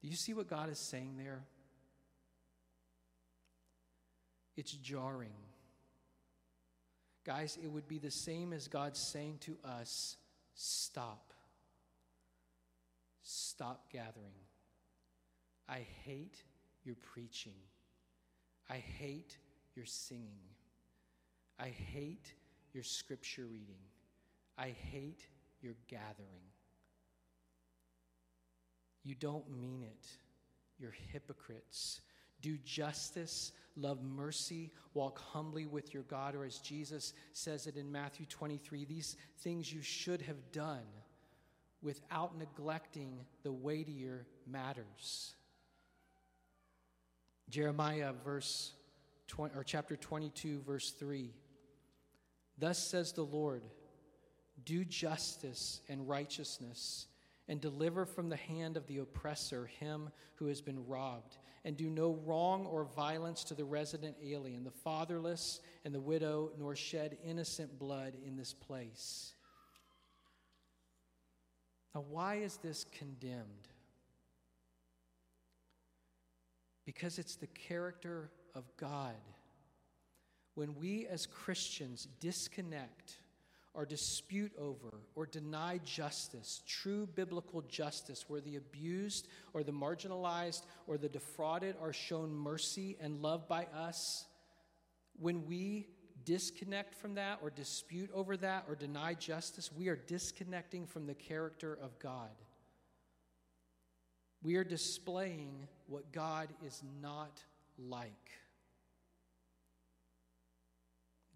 Do 0.02 0.08
you 0.10 0.16
see 0.16 0.34
what 0.34 0.48
God 0.48 0.70
is 0.70 0.80
saying 0.80 1.16
there? 1.18 1.44
It's 4.56 4.72
jarring. 4.72 5.34
Guys, 7.26 7.58
it 7.62 7.68
would 7.68 7.88
be 7.88 7.98
the 7.98 8.12
same 8.12 8.54
as 8.54 8.68
God 8.68 8.96
saying 8.96 9.40
to 9.42 9.58
us, 9.64 10.18
Stop. 10.54 11.34
Stop 13.24 13.92
gathering. 13.92 14.40
I 15.68 15.86
hate 16.06 16.44
your 16.84 16.96
preaching. 16.96 17.56
I 18.70 18.76
hate 18.76 19.38
your 19.76 19.86
singing. 19.86 20.40
I 21.60 21.70
hate 21.70 22.34
your 22.74 22.84
scripture 22.84 23.46
reading. 23.46 23.82
I 24.58 24.76
hate 24.92 25.28
your 25.62 25.74
gathering. 25.88 26.44
You 29.06 29.16
don't 29.16 29.50
mean 29.56 29.84
it. 29.84 30.08
You're 30.80 30.96
hypocrites. 31.14 32.02
Do 32.42 32.58
justice, 32.66 33.54
love 33.78 34.04
mercy, 34.04 34.72
walk 34.94 35.20
humbly 35.20 35.68
with 35.68 35.94
your 35.94 36.04
God, 36.04 36.36
or 36.36 36.44
as 36.44 36.58
Jesus 36.58 37.14
says 37.32 37.68
it 37.68 37.78
in 37.78 37.92
Matthew 37.92 38.26
23, 38.26 38.84
these 38.84 39.16
things 39.40 39.72
you 39.72 39.82
should 39.82 40.22
have 40.24 40.52
done 40.52 40.84
without 41.82 42.38
neglecting 42.38 43.20
the 43.44 43.54
weightier 43.54 44.26
matters. 44.48 45.36
Jeremiah 47.50 48.12
verse 48.24 48.74
20, 49.28 49.56
or 49.56 49.64
chapter 49.64 49.96
22 49.96 50.62
verse 50.66 50.92
3. 50.92 51.32
Thus 52.58 52.80
says 52.80 53.12
the 53.12 53.22
Lord, 53.22 53.62
do 54.66 54.84
justice 54.84 55.82
and 55.90 56.08
righteousness 56.08 57.06
and 57.48 57.62
deliver 57.62 58.06
from 58.06 58.30
the 58.30 58.36
hand 58.36 58.76
of 58.78 58.88
the 58.88 58.98
oppressor 58.98 59.68
him 59.80 60.10
who 60.36 60.48
has 60.48 60.62
been 60.62 60.86
robbed, 60.88 61.38
and 61.64 61.78
do 61.78 61.90
no 61.90 62.20
wrong 62.26 62.66
or 62.66 62.84
violence 62.84 63.44
to 63.44 63.54
the 63.54 63.66
resident 63.66 64.16
alien, 64.24 64.64
the 64.64 64.72
fatherless, 64.72 65.60
and 65.84 65.94
the 65.94 66.00
widow, 66.00 66.52
nor 66.58 66.76
shed 66.76 67.18
innocent 67.24 67.78
blood 67.80 68.14
in 68.26 68.36
this 68.36 68.54
place. 68.54 69.34
Now, 71.94 72.04
why 72.10 72.36
is 72.36 72.58
this 72.58 72.86
condemned? 72.92 73.70
Because 76.86 77.18
it's 77.18 77.36
the 77.36 77.48
character 77.48 78.30
of 78.54 78.66
God. 78.78 79.16
When 80.56 80.76
we 80.76 81.08
as 81.08 81.26
Christians 81.26 82.08
disconnect 82.20 83.18
or 83.76 83.86
dispute 83.86 84.52
over 84.58 85.02
or 85.16 85.26
deny 85.26 85.80
justice, 85.84 86.62
true 86.68 87.08
biblical 87.16 87.62
justice, 87.64 88.26
where 88.28 88.42
the 88.42 88.56
abused 88.56 89.28
or 89.54 89.64
the 89.64 89.72
marginalized 89.72 90.64
or 90.88 90.98
the 90.98 91.10
defrauded 91.10 91.76
are 91.82 91.94
shown 91.94 92.34
mercy 92.34 92.98
and 93.02 93.22
love 93.22 93.48
by 93.48 93.66
us, 93.76 94.26
when 95.20 95.46
we 95.46 95.88
disconnect 96.24 96.96
from 96.96 97.16
that 97.16 97.40
or 97.42 97.50
dispute 97.50 98.10
over 98.14 98.36
that 98.38 98.66
or 98.68 98.76
deny 98.76 99.14
justice, 99.14 99.72
we 99.72 99.88
are 99.88 99.96
disconnecting 99.96 100.88
from 100.88 101.06
the 101.06 101.14
character 101.14 101.78
of 101.82 101.98
God. 102.00 102.32
We 104.42 104.56
are 104.56 104.64
displaying 104.64 105.68
what 105.88 106.12
God 106.12 106.50
is 106.66 106.84
not 107.02 107.42
like. 107.78 108.32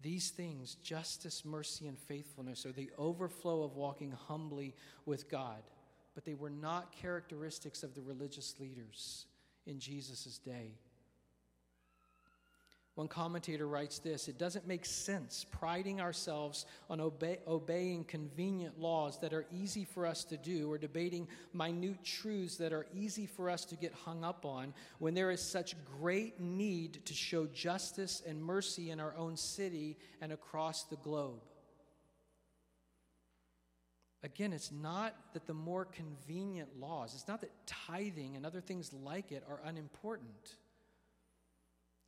These 0.02 0.30
things, 0.30 0.76
justice, 0.76 1.44
mercy, 1.44 1.86
and 1.86 1.98
faithfulness, 1.98 2.64
are 2.64 2.72
the 2.72 2.90
overflow 2.96 3.62
of 3.62 3.76
walking 3.76 4.12
humbly 4.12 4.74
with 5.04 5.30
God. 5.30 5.62
But 6.14 6.24
they 6.24 6.34
were 6.34 6.50
not 6.50 6.92
characteristics 6.92 7.82
of 7.82 7.94
the 7.94 8.00
religious 8.00 8.58
leaders 8.58 9.26
in 9.66 9.78
Jesus' 9.78 10.38
day. 10.38 10.72
One 12.96 13.08
commentator 13.08 13.68
writes 13.68 13.98
this 13.98 14.28
It 14.28 14.38
doesn't 14.38 14.66
make 14.66 14.84
sense 14.84 15.46
priding 15.50 16.00
ourselves 16.00 16.66
on 16.88 17.00
obey, 17.00 17.38
obeying 17.46 18.04
convenient 18.04 18.80
laws 18.80 19.18
that 19.20 19.32
are 19.32 19.46
easy 19.52 19.84
for 19.84 20.06
us 20.06 20.24
to 20.24 20.36
do 20.36 20.70
or 20.70 20.76
debating 20.76 21.28
minute 21.52 22.04
truths 22.04 22.56
that 22.56 22.72
are 22.72 22.86
easy 22.94 23.26
for 23.26 23.48
us 23.48 23.64
to 23.66 23.76
get 23.76 23.92
hung 23.92 24.24
up 24.24 24.44
on 24.44 24.74
when 24.98 25.14
there 25.14 25.30
is 25.30 25.40
such 25.40 25.76
great 26.00 26.40
need 26.40 27.04
to 27.06 27.14
show 27.14 27.46
justice 27.46 28.22
and 28.26 28.42
mercy 28.42 28.90
in 28.90 28.98
our 28.98 29.16
own 29.16 29.36
city 29.36 29.96
and 30.20 30.32
across 30.32 30.84
the 30.84 30.96
globe. 30.96 31.40
Again, 34.22 34.52
it's 34.52 34.70
not 34.70 35.14
that 35.32 35.46
the 35.46 35.54
more 35.54 35.86
convenient 35.86 36.78
laws, 36.78 37.14
it's 37.14 37.28
not 37.28 37.40
that 37.40 37.52
tithing 37.66 38.36
and 38.36 38.44
other 38.44 38.60
things 38.60 38.92
like 38.92 39.32
it 39.32 39.42
are 39.48 39.62
unimportant. 39.64 40.56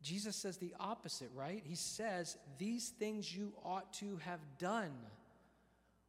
Jesus 0.03 0.37
says 0.37 0.57
the 0.57 0.75
opposite, 0.81 1.31
right? 1.35 1.63
He 1.65 1.77
says, 1.77 2.37
These 2.59 2.89
things 2.99 3.35
you 3.35 3.53
ought 3.65 3.93
to 3.95 4.19
have 4.25 4.41
done 4.59 4.93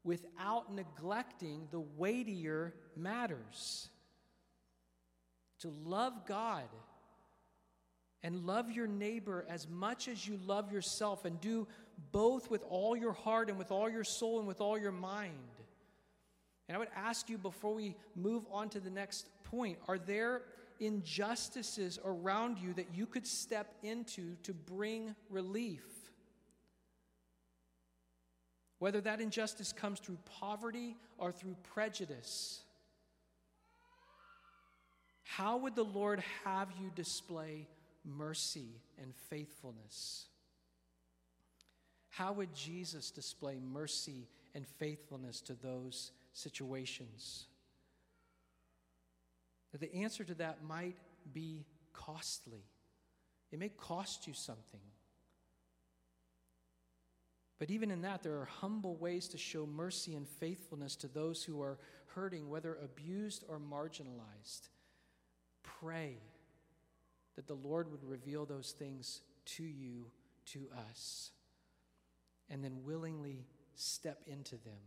without 0.04 0.74
neglecting 0.74 1.68
the 1.72 1.80
weightier 1.80 2.74
matters. 2.96 3.90
To 5.60 5.74
love 5.86 6.26
God 6.26 6.68
and 8.24 8.46
love 8.46 8.72
your 8.72 8.88
neighbor 8.88 9.46
as 9.50 9.68
much 9.68 10.08
as 10.08 10.28
you 10.28 10.40
love 10.46 10.72
yourself, 10.72 11.26
and 11.26 11.40
do 11.42 11.68
both 12.12 12.50
with 12.50 12.64
all 12.70 12.96
your 12.96 13.12
heart 13.12 13.50
and 13.50 13.58
with 13.58 13.72
all 13.72 13.90
your 13.90 14.04
soul 14.04 14.40
and 14.40 14.48
with 14.48 14.62
all 14.62 14.78
your 14.78 14.92
mind. 14.94 15.34
And 16.68 16.76
I 16.76 16.80
would 16.80 16.90
ask 16.96 17.30
you 17.30 17.38
before 17.38 17.74
we 17.74 17.96
move 18.16 18.46
on 18.52 18.70
to 18.70 18.80
the 18.80 18.90
next 18.90 19.28
point 19.44 19.78
are 19.88 19.98
there 19.98 20.42
injustices 20.80 22.00
around 22.04 22.58
you 22.60 22.74
that 22.74 22.88
you 22.94 23.06
could 23.06 23.28
step 23.28 23.74
into 23.84 24.36
to 24.44 24.54
bring 24.54 25.16
relief. 25.30 25.84
Whether 28.80 29.02
that 29.02 29.22
injustice 29.22 29.72
comes 29.72 30.00
through 30.00 30.18
poverty 30.40 30.98
or 31.18 31.32
through 31.32 31.56
prejudice. 31.74 32.62
How 35.24 35.58
would 35.58 35.76
the 35.76 35.86
Lord 35.86 36.22
have 36.44 36.70
you 36.80 36.92
display 36.94 37.68
mercy 38.04 38.82
and 39.02 39.14
faithfulness? 39.30 40.26
How 42.10 42.34
would 42.34 42.54
Jesus 42.54 43.10
display 43.10 43.60
mercy 43.60 44.28
and 44.54 44.68
faithfulness 44.68 45.42
to 45.42 45.54
those 45.54 46.12
situations? 46.34 47.48
The 49.80 49.94
answer 49.96 50.24
to 50.24 50.36
that 50.36 50.64
might 50.64 50.98
be 51.34 51.66
costly. 51.94 52.64
It 53.52 53.60
may 53.60 53.70
cost 53.70 54.28
you 54.28 54.34
something. 54.34 54.82
But 57.60 57.72
even 57.72 57.92
in 57.92 58.02
that, 58.02 58.24
there 58.24 58.40
are 58.40 58.46
humble 58.46 58.96
ways 58.96 59.28
to 59.30 59.38
show 59.38 59.66
mercy 59.66 60.16
and 60.16 60.28
faithfulness 60.28 60.96
to 60.98 61.08
those 61.08 61.44
who 61.44 61.62
are 61.62 61.80
hurting, 62.08 62.50
whether 62.50 62.76
abused 62.84 63.44
or 63.48 63.60
marginalized. 63.60 64.70
Pray 65.64 66.18
that 67.36 67.48
the 67.48 67.56
Lord 67.56 67.92
would 67.92 68.04
reveal 68.04 68.46
those 68.46 68.72
things 68.72 69.22
to 69.46 69.64
you, 69.64 70.12
to 70.48 70.68
us, 70.90 71.32
and 72.50 72.64
then 72.64 72.84
willingly 72.84 73.46
step 73.76 74.22
into 74.28 74.56
them. 74.58 74.82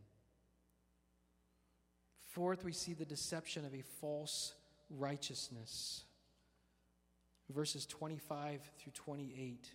Fourth, 2.26 2.64
we 2.64 2.72
see 2.72 2.92
the 2.92 3.04
deception 3.04 3.64
of 3.64 3.74
a 3.74 3.82
false 4.00 4.54
righteousness. 4.90 6.04
Verses 7.50 7.86
25 7.86 8.60
through 8.78 8.92
28. 8.92 9.72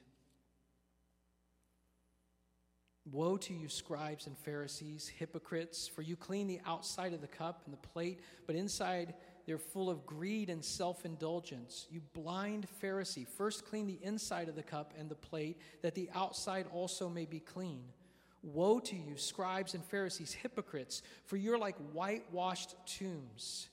Woe 3.12 3.38
to 3.38 3.54
you, 3.54 3.68
scribes 3.68 4.28
and 4.28 4.38
Pharisees, 4.38 5.08
hypocrites, 5.08 5.88
for 5.88 6.04
you 6.04 6.16
clean 6.16 6.48
the 6.48 6.62
outside 6.68 7.14
of 7.14 7.22
the 7.22 7.28
cup 7.28 7.64
and 7.66 7.74
the 7.74 7.88
plate, 7.88 8.20
but 8.46 8.56
inside 8.56 9.16
they're 9.48 9.58
full 9.58 9.90
of 9.90 10.06
greed 10.06 10.50
and 10.50 10.64
self 10.64 11.04
indulgence. 11.04 11.88
You 11.90 12.02
blind 12.14 12.68
Pharisee, 12.82 13.28
first 13.28 13.66
clean 13.66 13.88
the 13.88 14.00
inside 14.04 14.50
of 14.50 14.56
the 14.56 14.64
cup 14.64 14.94
and 15.00 15.10
the 15.10 15.16
plate, 15.16 15.60
that 15.82 15.96
the 15.96 16.10
outside 16.14 16.68
also 16.72 17.10
may 17.10 17.26
be 17.26 17.40
clean. 17.40 17.84
Woe 18.44 18.80
to 18.80 18.96
you, 18.96 19.18
scribes 19.18 19.74
and 19.74 19.84
Pharisees, 19.84 20.34
hypocrites, 20.34 21.02
for 21.26 21.38
you're 21.38 21.60
like 21.60 21.78
whitewashed 21.94 22.76
tombs, 22.86 23.70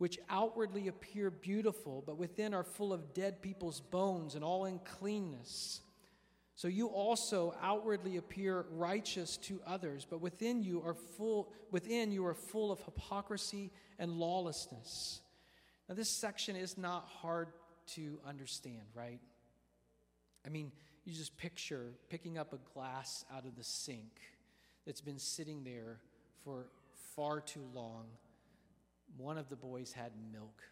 which 0.00 0.18
outwardly 0.30 0.88
appear 0.88 1.30
beautiful, 1.30 2.02
but 2.06 2.16
within 2.16 2.54
are 2.54 2.64
full 2.64 2.90
of 2.90 3.12
dead 3.12 3.42
people's 3.42 3.82
bones 3.82 4.34
and 4.34 4.42
all 4.42 4.64
uncleanness. 4.64 5.82
So 6.56 6.68
you 6.68 6.86
also 6.86 7.54
outwardly 7.60 8.16
appear 8.16 8.64
righteous 8.70 9.36
to 9.42 9.60
others, 9.66 10.06
but 10.08 10.22
within 10.22 10.62
you 10.62 10.82
are 10.86 10.94
full 10.94 11.52
within 11.70 12.12
you 12.12 12.24
are 12.24 12.32
full 12.32 12.72
of 12.72 12.80
hypocrisy 12.80 13.70
and 13.98 14.12
lawlessness. 14.12 15.20
Now 15.86 15.96
this 15.96 16.08
section 16.08 16.56
is 16.56 16.78
not 16.78 17.06
hard 17.06 17.48
to 17.88 18.18
understand, 18.26 18.84
right? 18.94 19.20
I 20.46 20.48
mean, 20.48 20.72
you 21.04 21.12
just 21.12 21.36
picture 21.36 21.92
picking 22.08 22.38
up 22.38 22.54
a 22.54 22.72
glass 22.72 23.26
out 23.30 23.44
of 23.44 23.54
the 23.54 23.64
sink 23.64 24.18
that's 24.86 25.02
been 25.02 25.18
sitting 25.18 25.62
there 25.62 25.98
for 26.42 26.68
far 27.14 27.42
too 27.42 27.66
long. 27.74 28.06
One 29.16 29.38
of 29.38 29.48
the 29.48 29.56
boys 29.56 29.92
had 29.92 30.12
milk 30.32 30.62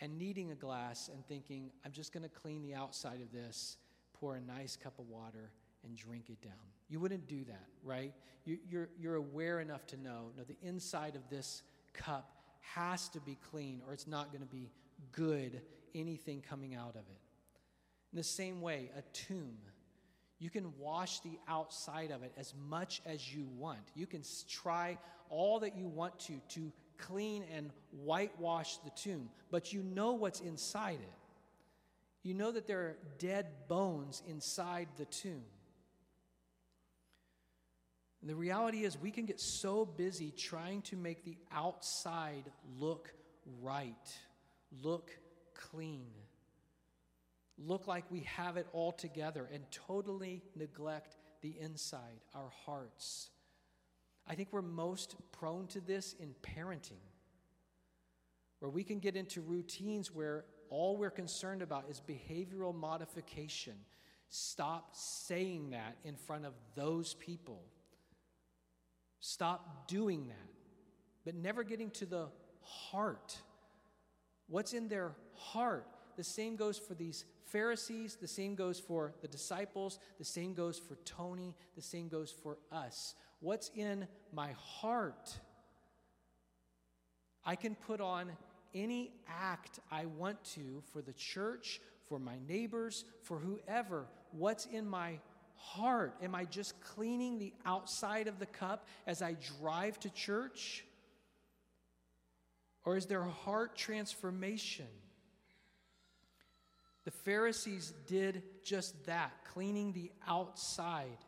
and 0.00 0.18
needing 0.18 0.50
a 0.50 0.54
glass 0.54 1.10
and 1.12 1.26
thinking, 1.26 1.70
I'm 1.84 1.92
just 1.92 2.12
going 2.12 2.22
to 2.22 2.28
clean 2.28 2.62
the 2.62 2.74
outside 2.74 3.20
of 3.20 3.32
this, 3.32 3.76
pour 4.14 4.36
a 4.36 4.40
nice 4.40 4.76
cup 4.76 4.98
of 4.98 5.08
water, 5.08 5.50
and 5.84 5.96
drink 5.96 6.30
it 6.30 6.40
down. 6.42 6.52
You 6.88 7.00
wouldn't 7.00 7.26
do 7.26 7.44
that, 7.44 7.66
right? 7.84 8.12
You, 8.44 8.58
you're, 8.68 8.88
you're 8.98 9.16
aware 9.16 9.60
enough 9.60 9.86
to 9.88 9.96
know, 9.96 10.32
no, 10.36 10.44
the 10.44 10.56
inside 10.62 11.16
of 11.16 11.28
this 11.30 11.62
cup 11.92 12.36
has 12.60 13.08
to 13.10 13.20
be 13.20 13.36
clean 13.50 13.82
or 13.86 13.92
it's 13.92 14.06
not 14.06 14.32
going 14.32 14.42
to 14.42 14.46
be 14.46 14.70
good, 15.12 15.60
anything 15.94 16.42
coming 16.46 16.74
out 16.74 16.90
of 16.90 17.02
it. 17.08 17.20
In 18.12 18.16
the 18.16 18.22
same 18.22 18.60
way, 18.60 18.90
a 18.96 19.02
tomb, 19.12 19.56
you 20.40 20.50
can 20.50 20.72
wash 20.78 21.20
the 21.20 21.38
outside 21.46 22.10
of 22.10 22.22
it 22.22 22.32
as 22.36 22.54
much 22.68 23.02
as 23.06 23.32
you 23.32 23.46
want. 23.58 23.78
You 23.94 24.06
can 24.06 24.22
try 24.48 24.98
all 25.28 25.60
that 25.60 25.76
you 25.76 25.86
want 25.86 26.18
to 26.20 26.40
to 26.54 26.72
clean 26.98 27.44
and 27.54 27.70
whitewash 27.92 28.78
the 28.78 28.90
tomb, 28.90 29.28
but 29.50 29.72
you 29.72 29.82
know 29.82 30.14
what's 30.14 30.40
inside 30.40 30.98
it. 31.00 31.18
You 32.22 32.34
know 32.34 32.50
that 32.50 32.66
there 32.66 32.80
are 32.80 32.96
dead 33.18 33.46
bones 33.68 34.22
inside 34.28 34.88
the 34.96 35.04
tomb. 35.06 35.44
And 38.20 38.28
the 38.28 38.34
reality 38.34 38.84
is, 38.84 38.98
we 38.98 39.10
can 39.10 39.24
get 39.24 39.40
so 39.40 39.86
busy 39.86 40.30
trying 40.30 40.82
to 40.82 40.96
make 40.96 41.24
the 41.24 41.38
outside 41.50 42.44
look 42.78 43.14
right, 43.62 44.18
look 44.82 45.10
clean, 45.54 46.04
look 47.64 47.86
like 47.86 48.04
we 48.10 48.20
have 48.36 48.56
it 48.56 48.66
all 48.72 48.92
together, 48.92 49.48
and 49.52 49.64
totally 49.70 50.42
neglect 50.56 51.16
the 51.42 51.54
inside, 51.60 52.20
our 52.34 52.50
hearts, 52.64 53.30
I 54.26 54.34
think 54.34 54.48
we're 54.52 54.62
most 54.62 55.16
prone 55.32 55.66
to 55.68 55.80
this 55.80 56.14
in 56.18 56.34
parenting, 56.42 57.02
where 58.60 58.70
we 58.70 58.84
can 58.84 58.98
get 58.98 59.16
into 59.16 59.40
routines 59.40 60.14
where 60.14 60.44
all 60.68 60.96
we're 60.96 61.10
concerned 61.10 61.62
about 61.62 61.86
is 61.90 62.00
behavioral 62.00 62.74
modification. 62.74 63.74
Stop 64.28 64.94
saying 64.94 65.70
that 65.70 65.96
in 66.04 66.14
front 66.14 66.46
of 66.46 66.54
those 66.76 67.14
people. 67.14 67.64
Stop 69.18 69.88
doing 69.88 70.28
that, 70.28 70.52
but 71.24 71.34
never 71.34 71.64
getting 71.64 71.90
to 71.90 72.06
the 72.06 72.28
heart. 72.60 73.36
What's 74.46 74.72
in 74.72 74.88
their 74.88 75.12
heart? 75.34 75.86
The 76.16 76.24
same 76.24 76.54
goes 76.54 76.78
for 76.78 76.94
these 76.94 77.24
Pharisees, 77.50 78.16
the 78.20 78.28
same 78.28 78.54
goes 78.54 78.78
for 78.78 79.14
the 79.22 79.28
disciples, 79.28 79.98
the 80.18 80.24
same 80.24 80.54
goes 80.54 80.78
for 80.78 80.96
Tony, 81.04 81.54
the 81.76 81.82
same 81.82 82.08
goes 82.08 82.30
for 82.30 82.58
us 82.70 83.14
what's 83.40 83.70
in 83.74 84.06
my 84.32 84.52
heart. 84.52 85.38
I 87.44 87.56
can 87.56 87.74
put 87.74 88.00
on 88.00 88.30
any 88.74 89.12
act 89.26 89.80
I 89.90 90.06
want 90.06 90.42
to 90.54 90.82
for 90.92 91.02
the 91.02 91.14
church, 91.14 91.80
for 92.06 92.18
my 92.18 92.36
neighbors, 92.46 93.04
for 93.22 93.38
whoever. 93.38 94.06
What's 94.32 94.66
in 94.66 94.86
my 94.86 95.18
heart? 95.56 96.14
Am 96.22 96.34
I 96.34 96.44
just 96.44 96.80
cleaning 96.80 97.38
the 97.38 97.52
outside 97.64 98.28
of 98.28 98.38
the 98.38 98.46
cup 98.46 98.86
as 99.06 99.22
I 99.22 99.36
drive 99.60 99.98
to 100.00 100.10
church? 100.10 100.84
Or 102.84 102.96
is 102.96 103.06
there 103.06 103.22
heart 103.22 103.76
transformation? 103.76 104.86
The 107.04 107.10
Pharisees 107.10 107.92
did 108.06 108.42
just 108.62 109.06
that, 109.06 109.32
cleaning 109.44 109.92
the 109.92 110.10
outside 110.28 111.18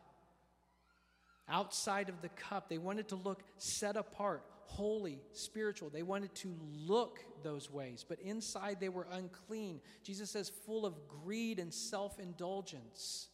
outside 1.48 2.08
of 2.08 2.20
the 2.22 2.28
cup. 2.30 2.68
They 2.68 2.78
wanted 2.78 3.08
to 3.08 3.16
look 3.16 3.42
set 3.58 3.96
apart, 3.96 4.44
holy, 4.64 5.20
spiritual. 5.32 5.90
They 5.90 6.02
wanted 6.02 6.34
to 6.36 6.54
look 6.74 7.20
those 7.42 7.70
ways, 7.70 8.04
but 8.08 8.18
inside 8.20 8.78
they 8.80 8.88
were 8.88 9.06
unclean. 9.12 9.80
Jesus 10.02 10.30
says, 10.30 10.50
full 10.66 10.86
of 10.86 10.94
greed 11.08 11.58
and 11.58 11.72
self 11.72 12.18
indulgence. 12.18 13.28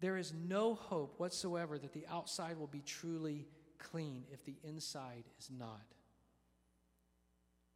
There 0.00 0.18
is 0.18 0.34
no 0.46 0.74
hope 0.74 1.18
whatsoever 1.18 1.78
that 1.78 1.94
the 1.94 2.06
outside 2.10 2.58
will 2.58 2.66
be 2.66 2.82
truly 2.82 3.46
clean 3.78 4.24
if 4.30 4.44
the 4.44 4.56
inside 4.62 5.24
is 5.38 5.50
not. 5.50 5.95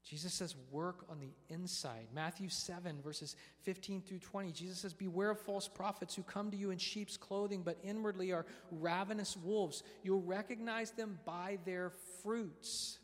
Jesus 0.05 0.32
says, 0.32 0.57
work 0.70 1.05
on 1.11 1.20
the 1.20 1.32
inside. 1.48 2.07
Matthew 2.14 2.48
7, 2.48 3.01
verses 3.03 3.36
15 3.62 4.03
through 4.03 4.18
20. 4.18 4.51
Jesus 4.53 4.78
says, 4.78 4.94
Beware 4.94 5.30
of 5.30 5.40
false 5.40 5.68
prophets 5.68 6.14
who 6.14 6.22
come 6.22 6.51
to 6.51 6.57
you 6.57 6.70
in 6.70 6.78
sheep's 6.78 7.16
clothing, 7.16 7.62
but 7.62 7.78
inwardly 7.82 8.32
are 8.32 8.46
ravenous 8.70 9.36
wolves. 9.36 9.82
You'll 10.03 10.22
recognize 10.22 10.90
them 10.92 11.18
by 11.26 11.59
their 11.66 11.92
fruits. 12.22 12.98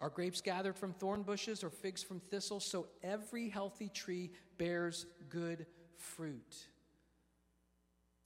Are 0.00 0.10
grapes 0.10 0.40
gathered 0.40 0.76
from 0.76 0.92
thorn 0.94 1.22
bushes 1.22 1.62
or 1.62 1.70
figs 1.70 2.02
from 2.02 2.18
thistles? 2.18 2.64
So 2.64 2.88
every 3.04 3.48
healthy 3.48 3.88
tree 3.88 4.32
bears 4.58 5.06
good 5.28 5.66
fruit. 5.96 6.66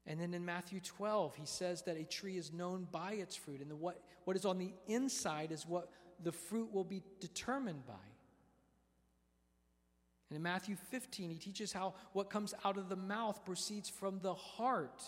And 0.06 0.18
then 0.18 0.32
in 0.32 0.44
Matthew 0.44 0.80
12, 0.80 1.36
he 1.36 1.44
says 1.44 1.82
that 1.82 1.98
a 1.98 2.04
tree 2.04 2.38
is 2.38 2.52
known 2.52 2.86
by 2.90 3.12
its 3.12 3.34
fruit, 3.36 3.60
and 3.60 3.70
the, 3.70 3.76
what, 3.76 4.00
what 4.24 4.36
is 4.36 4.46
on 4.46 4.56
the 4.56 4.72
inside 4.86 5.50
is 5.50 5.66
what 5.66 5.90
the 6.22 6.32
fruit 6.32 6.72
will 6.72 6.84
be 6.84 7.02
determined 7.20 7.86
by. 7.86 7.94
And 10.28 10.36
in 10.36 10.42
Matthew 10.42 10.76
15, 10.90 11.30
he 11.30 11.36
teaches 11.36 11.72
how 11.72 11.94
what 12.12 12.30
comes 12.30 12.52
out 12.64 12.78
of 12.78 12.88
the 12.88 12.96
mouth 12.96 13.44
proceeds 13.44 13.88
from 13.88 14.18
the 14.20 14.34
heart. 14.34 15.02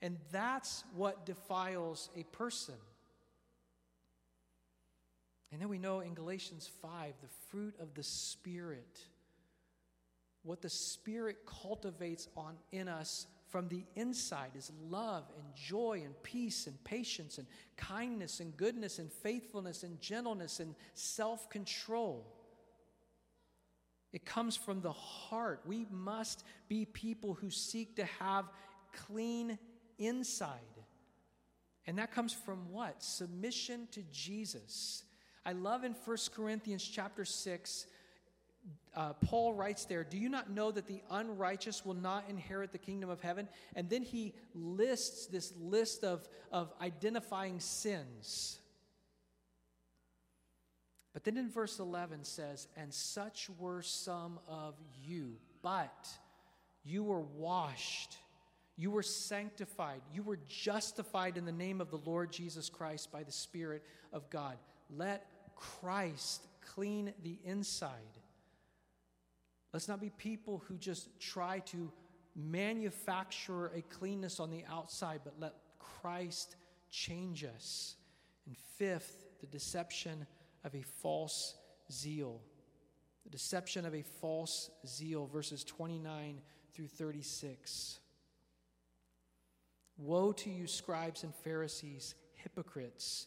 And 0.00 0.16
that's 0.32 0.84
what 0.94 1.26
defiles 1.26 2.08
a 2.16 2.22
person. 2.24 2.76
And 5.52 5.60
then 5.60 5.68
we 5.68 5.78
know 5.78 6.00
in 6.00 6.14
Galatians 6.14 6.70
5, 6.80 7.14
the 7.20 7.28
fruit 7.50 7.74
of 7.80 7.94
the 7.94 8.02
Spirit, 8.02 9.00
what 10.42 10.62
the 10.62 10.70
Spirit 10.70 11.38
cultivates 11.44 12.28
on, 12.36 12.56
in 12.72 12.88
us 12.88 13.26
from 13.50 13.68
the 13.68 13.84
inside 13.96 14.52
is 14.56 14.70
love 14.88 15.24
and 15.36 15.44
joy 15.54 16.02
and 16.04 16.20
peace 16.22 16.66
and 16.66 16.82
patience 16.84 17.38
and 17.38 17.46
kindness 17.76 18.40
and 18.40 18.56
goodness 18.56 18.98
and 18.98 19.12
faithfulness 19.12 19.82
and 19.82 20.00
gentleness 20.00 20.60
and 20.60 20.74
self 20.94 21.50
control. 21.50 22.26
It 24.12 24.24
comes 24.24 24.56
from 24.56 24.80
the 24.80 24.92
heart. 24.92 25.62
We 25.66 25.86
must 25.90 26.44
be 26.68 26.84
people 26.84 27.34
who 27.34 27.50
seek 27.50 27.96
to 27.96 28.04
have 28.18 28.46
clean 28.92 29.58
inside. 29.98 30.58
And 31.86 31.98
that 31.98 32.12
comes 32.12 32.32
from 32.32 32.70
what? 32.70 33.02
Submission 33.02 33.88
to 33.92 34.02
Jesus. 34.12 35.04
I 35.44 35.52
love 35.52 35.84
in 35.84 35.92
1 35.92 36.16
Corinthians 36.34 36.84
chapter 36.84 37.24
6, 37.24 37.86
uh, 38.94 39.12
Paul 39.14 39.54
writes 39.54 39.84
there, 39.84 40.04
Do 40.04 40.18
you 40.18 40.28
not 40.28 40.50
know 40.50 40.70
that 40.70 40.86
the 40.86 41.02
unrighteous 41.10 41.84
will 41.84 41.94
not 41.94 42.24
inherit 42.28 42.72
the 42.72 42.78
kingdom 42.78 43.08
of 43.08 43.20
heaven? 43.20 43.48
And 43.76 43.88
then 43.88 44.02
he 44.02 44.34
lists 44.54 45.26
this 45.26 45.52
list 45.60 46.02
of, 46.02 46.28
of 46.50 46.72
identifying 46.80 47.60
sins. 47.60 48.58
But 51.12 51.24
then 51.24 51.36
in 51.36 51.50
verse 51.50 51.78
11 51.78 52.24
says, 52.24 52.68
And 52.76 52.92
such 52.92 53.48
were 53.58 53.82
some 53.82 54.38
of 54.48 54.74
you, 55.04 55.36
but 55.62 56.08
you 56.84 57.04
were 57.04 57.20
washed, 57.20 58.16
you 58.76 58.90
were 58.90 59.02
sanctified, 59.02 60.00
you 60.12 60.22
were 60.22 60.38
justified 60.48 61.36
in 61.36 61.44
the 61.44 61.52
name 61.52 61.80
of 61.80 61.90
the 61.90 62.00
Lord 62.04 62.32
Jesus 62.32 62.68
Christ 62.68 63.12
by 63.12 63.22
the 63.22 63.32
Spirit 63.32 63.84
of 64.12 64.30
God. 64.30 64.56
Let 64.88 65.26
Christ 65.56 66.46
clean 66.74 67.12
the 67.22 67.38
inside. 67.44 67.90
Let's 69.72 69.88
not 69.88 70.00
be 70.00 70.10
people 70.10 70.62
who 70.66 70.76
just 70.76 71.08
try 71.20 71.60
to 71.66 71.92
manufacture 72.34 73.66
a 73.68 73.82
cleanness 73.82 74.40
on 74.40 74.50
the 74.50 74.64
outside, 74.70 75.20
but 75.24 75.34
let 75.38 75.54
Christ 75.78 76.56
change 76.90 77.44
us. 77.44 77.96
And 78.46 78.56
fifth, 78.78 79.26
the 79.40 79.46
deception 79.46 80.26
of 80.64 80.74
a 80.74 80.82
false 80.82 81.54
zeal. 81.92 82.40
The 83.24 83.30
deception 83.30 83.84
of 83.86 83.94
a 83.94 84.02
false 84.02 84.70
zeal, 84.86 85.26
verses 85.26 85.62
29 85.64 86.40
through 86.72 86.88
36. 86.88 88.00
Woe 89.98 90.32
to 90.32 90.50
you, 90.50 90.66
scribes 90.66 91.22
and 91.22 91.34
Pharisees, 91.34 92.14
hypocrites! 92.34 93.26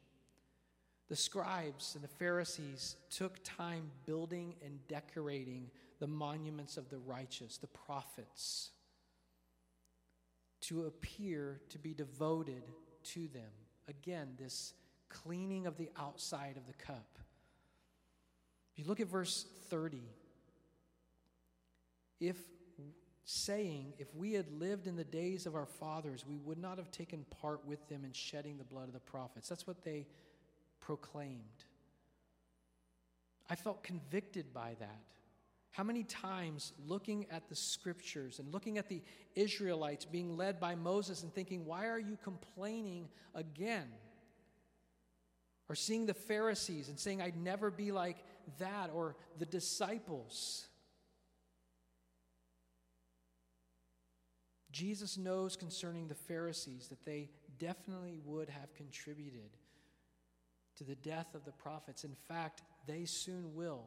The 1.11 1.17
scribes 1.17 1.95
and 1.95 2.01
the 2.01 2.07
Pharisees 2.07 2.95
took 3.09 3.43
time 3.43 3.91
building 4.05 4.55
and 4.63 4.79
decorating 4.87 5.69
the 5.99 6.07
monuments 6.07 6.77
of 6.77 6.89
the 6.89 6.99
righteous, 6.99 7.57
the 7.57 7.67
prophets, 7.67 8.69
to 10.61 10.85
appear 10.85 11.59
to 11.67 11.77
be 11.77 11.93
devoted 11.93 12.63
to 13.03 13.27
them. 13.27 13.51
Again, 13.89 14.29
this 14.39 14.73
cleaning 15.09 15.67
of 15.67 15.75
the 15.75 15.89
outside 15.99 16.55
of 16.55 16.65
the 16.65 16.81
cup. 16.81 17.19
If 18.71 18.79
you 18.79 18.85
look 18.85 19.01
at 19.01 19.07
verse 19.07 19.45
30, 19.69 19.99
if 22.21 22.37
saying, 23.25 23.95
if 23.99 24.15
we 24.15 24.31
had 24.31 24.49
lived 24.49 24.87
in 24.87 24.95
the 24.95 25.03
days 25.03 25.45
of 25.45 25.55
our 25.55 25.65
fathers, 25.65 26.25
we 26.25 26.37
would 26.37 26.57
not 26.57 26.77
have 26.77 26.89
taken 26.89 27.25
part 27.41 27.67
with 27.67 27.85
them 27.89 28.05
in 28.05 28.13
shedding 28.13 28.57
the 28.57 28.63
blood 28.63 28.87
of 28.87 28.93
the 28.93 28.99
prophets. 29.01 29.49
That's 29.49 29.67
what 29.67 29.83
they 29.83 30.07
proclaimed. 30.81 31.65
I 33.49 33.55
felt 33.55 33.83
convicted 33.83 34.53
by 34.53 34.75
that. 34.79 35.01
How 35.71 35.83
many 35.83 36.03
times 36.03 36.73
looking 36.85 37.27
at 37.31 37.47
the 37.47 37.55
scriptures 37.55 38.39
and 38.39 38.53
looking 38.53 38.77
at 38.77 38.89
the 38.89 39.01
Israelites 39.35 40.03
being 40.03 40.35
led 40.35 40.59
by 40.59 40.75
Moses 40.75 41.23
and 41.23 41.33
thinking, 41.33 41.65
why 41.65 41.87
are 41.87 41.99
you 41.99 42.17
complaining 42.21 43.07
again? 43.33 43.87
Or 45.69 45.75
seeing 45.75 46.05
the 46.05 46.13
Pharisees 46.13 46.89
and 46.89 46.99
saying, 46.99 47.21
I'd 47.21 47.37
never 47.37 47.71
be 47.71 47.93
like 47.93 48.17
that, 48.59 48.89
or 48.93 49.15
the 49.39 49.45
disciples. 49.45 50.67
Jesus 54.73 55.17
knows 55.17 55.55
concerning 55.55 56.09
the 56.09 56.15
Pharisees 56.15 56.87
that 56.89 57.05
they 57.05 57.29
definitely 57.59 58.19
would 58.25 58.49
have 58.49 58.73
contributed 58.73 59.51
to 60.81 60.87
the 60.87 60.95
death 60.95 61.35
of 61.35 61.45
the 61.45 61.51
prophets. 61.51 62.03
In 62.03 62.15
fact, 62.27 62.63
they 62.87 63.05
soon 63.05 63.53
will. 63.53 63.83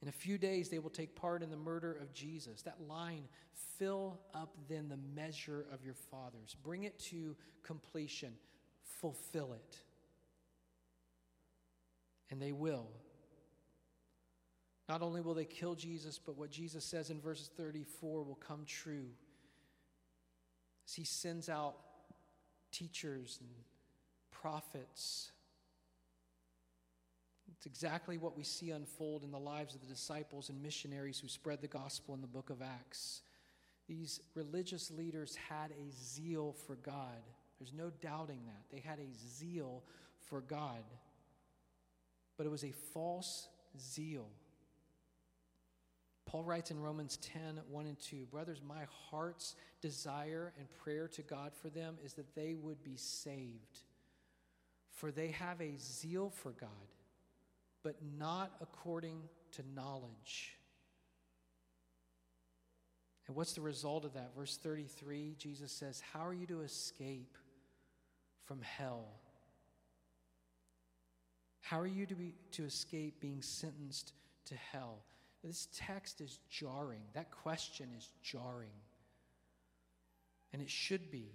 In 0.00 0.08
a 0.08 0.12
few 0.12 0.38
days, 0.38 0.68
they 0.68 0.78
will 0.78 0.90
take 0.90 1.16
part 1.16 1.42
in 1.42 1.50
the 1.50 1.56
murder 1.56 1.92
of 2.00 2.14
Jesus. 2.14 2.62
That 2.62 2.80
line, 2.88 3.24
fill 3.78 4.20
up 4.32 4.56
then 4.68 4.88
the 4.88 4.98
measure 5.20 5.66
of 5.72 5.84
your 5.84 5.94
fathers. 5.94 6.56
Bring 6.62 6.84
it 6.84 7.00
to 7.10 7.36
completion. 7.64 8.32
Fulfill 9.00 9.54
it. 9.54 9.76
And 12.30 12.40
they 12.40 12.52
will. 12.52 12.86
Not 14.88 15.02
only 15.02 15.20
will 15.20 15.34
they 15.34 15.46
kill 15.46 15.74
Jesus, 15.74 16.20
but 16.24 16.38
what 16.38 16.50
Jesus 16.50 16.84
says 16.84 17.10
in 17.10 17.20
verses 17.20 17.50
34 17.56 18.22
will 18.22 18.36
come 18.36 18.64
true. 18.66 19.08
As 20.86 20.94
he 20.94 21.04
sends 21.04 21.48
out 21.48 21.74
teachers 22.70 23.38
and 23.40 23.50
prophets. 24.40 25.30
It's 27.56 27.66
exactly 27.66 28.16
what 28.16 28.36
we 28.36 28.42
see 28.42 28.70
unfold 28.70 29.22
in 29.22 29.30
the 29.30 29.38
lives 29.38 29.74
of 29.74 29.80
the 29.80 29.86
disciples 29.86 30.48
and 30.48 30.62
missionaries 30.62 31.18
who 31.18 31.28
spread 31.28 31.60
the 31.60 31.68
gospel 31.68 32.14
in 32.14 32.20
the 32.20 32.26
book 32.26 32.48
of 32.48 32.62
Acts. 32.62 33.22
These 33.86 34.20
religious 34.34 34.90
leaders 34.90 35.36
had 35.48 35.72
a 35.72 35.90
zeal 35.92 36.54
for 36.66 36.76
God. 36.76 37.20
There's 37.58 37.74
no 37.74 37.90
doubting 38.00 38.40
that. 38.46 38.74
They 38.74 38.80
had 38.80 38.98
a 38.98 39.38
zeal 39.38 39.82
for 40.28 40.40
God. 40.40 40.84
But 42.38 42.46
it 42.46 42.50
was 42.50 42.64
a 42.64 42.72
false 42.94 43.48
zeal. 43.78 44.28
Paul 46.24 46.44
writes 46.44 46.70
in 46.70 46.80
Romans 46.80 47.18
10 47.18 47.60
1 47.68 47.86
and 47.86 47.98
2 48.00 48.26
Brothers, 48.30 48.62
my 48.66 48.86
heart's 49.10 49.56
desire 49.82 50.52
and 50.58 50.66
prayer 50.82 51.08
to 51.08 51.22
God 51.22 51.52
for 51.60 51.68
them 51.68 51.98
is 52.04 52.14
that 52.14 52.34
they 52.34 52.54
would 52.54 52.82
be 52.84 52.96
saved. 52.96 53.80
For 55.00 55.10
they 55.10 55.28
have 55.28 55.62
a 55.62 55.78
zeal 55.78 56.28
for 56.28 56.50
God, 56.50 56.68
but 57.82 57.94
not 58.18 58.52
according 58.60 59.16
to 59.52 59.62
knowledge. 59.74 60.58
And 63.26 63.34
what's 63.34 63.54
the 63.54 63.62
result 63.62 64.04
of 64.04 64.12
that? 64.12 64.32
Verse 64.36 64.58
33, 64.58 65.36
Jesus 65.38 65.72
says, 65.72 66.02
How 66.12 66.26
are 66.26 66.34
you 66.34 66.46
to 66.48 66.60
escape 66.60 67.38
from 68.44 68.60
hell? 68.60 69.06
How 71.62 71.80
are 71.80 71.86
you 71.86 72.04
to, 72.04 72.14
be, 72.14 72.34
to 72.52 72.64
escape 72.64 73.22
being 73.22 73.40
sentenced 73.40 74.12
to 74.48 74.54
hell? 74.54 74.98
This 75.42 75.66
text 75.74 76.20
is 76.20 76.40
jarring. 76.50 77.00
That 77.14 77.30
question 77.30 77.88
is 77.96 78.10
jarring. 78.22 78.68
And 80.52 80.60
it 80.60 80.68
should 80.68 81.10
be. 81.10 81.30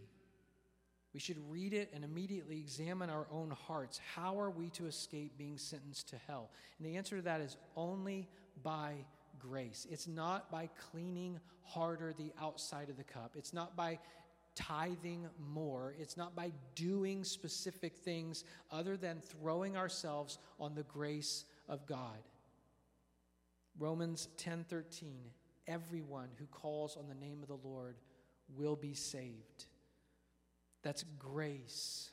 We 1.16 1.22
should 1.22 1.38
read 1.50 1.74
it 1.74 1.90
and 1.94 2.04
immediately 2.04 2.60
examine 2.60 3.10
our 3.10 3.26
own 3.32 3.50
hearts. 3.50 4.02
How 4.16 4.38
are 4.38 4.50
we 4.50 4.70
to 4.72 4.86
escape 4.86 5.38
being 5.38 5.58
sentenced 5.58 6.10
to 6.10 6.18
hell? 6.28 6.50
And 6.78 6.86
the 6.86 6.98
answer 6.98 7.16
to 7.16 7.22
that 7.22 7.40
is 7.40 7.56
only 7.78 8.28
by 8.64 8.96
grace. 9.40 9.88
It's 9.90 10.08
not 10.08 10.52
by 10.52 10.70
cleaning 10.92 11.40
harder 11.64 12.12
the 12.12 12.34
outside 12.42 12.90
of 12.90 12.98
the 12.98 13.06
cup, 13.06 13.32
it's 13.38 13.54
not 13.54 13.78
by 13.78 13.98
tithing 14.56 15.28
more. 15.54 15.96
It's 15.98 16.18
not 16.18 16.36
by 16.36 16.52
doing 16.76 17.24
specific 17.24 17.96
things 17.96 18.44
other 18.70 18.98
than 18.98 19.22
throwing 19.22 19.78
ourselves 19.78 20.38
on 20.60 20.76
the 20.76 20.84
grace 20.84 21.46
of 21.70 21.86
God. 21.86 22.24
Romans 23.80 24.28
10:13 24.38 25.32
Everyone 25.66 26.30
who 26.40 26.46
calls 26.48 26.98
on 26.98 27.08
the 27.08 27.16
name 27.16 27.42
of 27.42 27.48
the 27.48 27.68
Lord 27.68 27.96
will 28.58 28.76
be 28.76 28.94
saved. 28.94 29.66
That's 30.86 31.04
grace. 31.18 32.12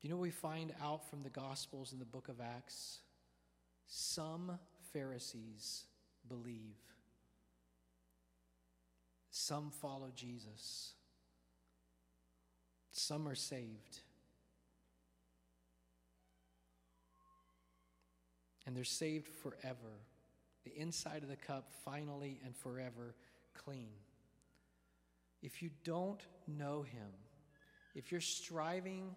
Do 0.00 0.06
you 0.06 0.10
know 0.14 0.16
what 0.16 0.22
we 0.22 0.30
find 0.30 0.72
out 0.80 1.10
from 1.10 1.24
the 1.24 1.28
Gospels 1.28 1.92
in 1.92 1.98
the 1.98 2.04
book 2.04 2.28
of 2.28 2.40
Acts? 2.40 3.00
Some 3.88 4.60
Pharisees 4.92 5.86
believe, 6.28 6.78
some 9.32 9.72
follow 9.72 10.12
Jesus, 10.14 10.92
some 12.92 13.26
are 13.26 13.34
saved. 13.34 13.98
And 18.66 18.76
they're 18.76 18.84
saved 18.84 19.26
forever. 19.26 20.04
The 20.62 20.78
inside 20.78 21.24
of 21.24 21.28
the 21.28 21.34
cup, 21.34 21.72
finally 21.84 22.38
and 22.44 22.54
forever, 22.54 23.16
clean. 23.52 23.88
If 25.42 25.62
you 25.62 25.70
don't 25.84 26.20
know 26.46 26.82
Him, 26.82 27.08
if 27.94 28.12
you're 28.12 28.20
striving 28.20 29.14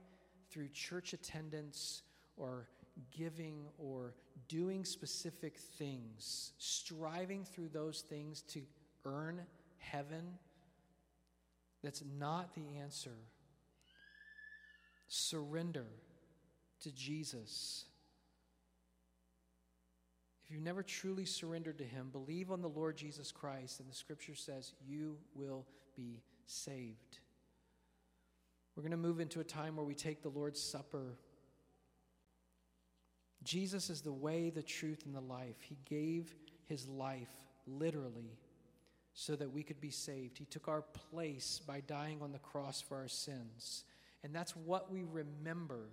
through 0.50 0.70
church 0.70 1.14
attendance 1.14 2.02
or 2.38 2.68
giving 3.16 3.66
or 3.78 4.14
doing 4.48 4.86
specific 4.86 5.58
things, 5.58 6.54
striving 6.58 7.44
through 7.44 7.70
those 7.70 8.02
things 8.02 8.42
to 8.42 8.62
earn 9.06 9.42
heaven, 9.80 10.38
that's 11.84 12.04
not 12.18 12.54
the 12.56 12.80
answer. 12.80 13.16
Surrender 15.08 15.88
to 16.82 16.92
Jesus. 16.92 17.86
If 20.44 20.52
you've 20.52 20.64
never 20.64 20.84
truly 20.84 21.26
surrendered 21.26 21.78
to 21.78 21.84
Him, 21.84 22.10
believe 22.12 22.52
on 22.52 22.62
the 22.62 22.70
Lord 22.70 22.98
Jesus 22.98 23.32
Christ, 23.32 23.80
and 23.80 23.90
the 23.90 23.96
scripture 23.96 24.36
says 24.36 24.74
you 24.86 25.18
will 25.36 25.66
be 25.96 26.22
saved. 26.46 27.20
We're 28.76 28.84
going 28.84 28.92
to 28.92 28.98
move 28.98 29.20
into 29.20 29.40
a 29.40 29.44
time 29.44 29.76
where 29.76 29.86
we 29.86 29.94
take 29.94 30.22
the 30.22 30.30
Lord's 30.30 30.62
Supper. 30.62 31.18
Jesus 33.44 33.90
is 33.90 34.02
the 34.02 34.12
way, 34.12 34.50
the 34.50 34.64
truth, 34.64 35.06
and 35.06 35.14
the 35.14 35.22
life. 35.22 35.58
He 35.62 35.78
gave 35.86 36.34
his 36.68 36.88
life 36.88 37.30
literally 37.68 38.38
so 39.14 39.36
that 39.36 39.52
we 39.52 39.62
could 39.62 39.80
be 39.80 39.92
saved. 39.92 40.38
He 40.38 40.46
took 40.46 40.68
our 40.68 40.82
place 41.12 41.62
by 41.66 41.82
dying 41.82 42.22
on 42.22 42.32
the 42.32 42.40
cross 42.40 42.82
for 42.82 42.98
our 42.98 43.08
sins. 43.08 43.84
And 44.24 44.34
that's 44.34 44.56
what 44.56 44.92
we 44.92 45.04
remember. 45.04 45.90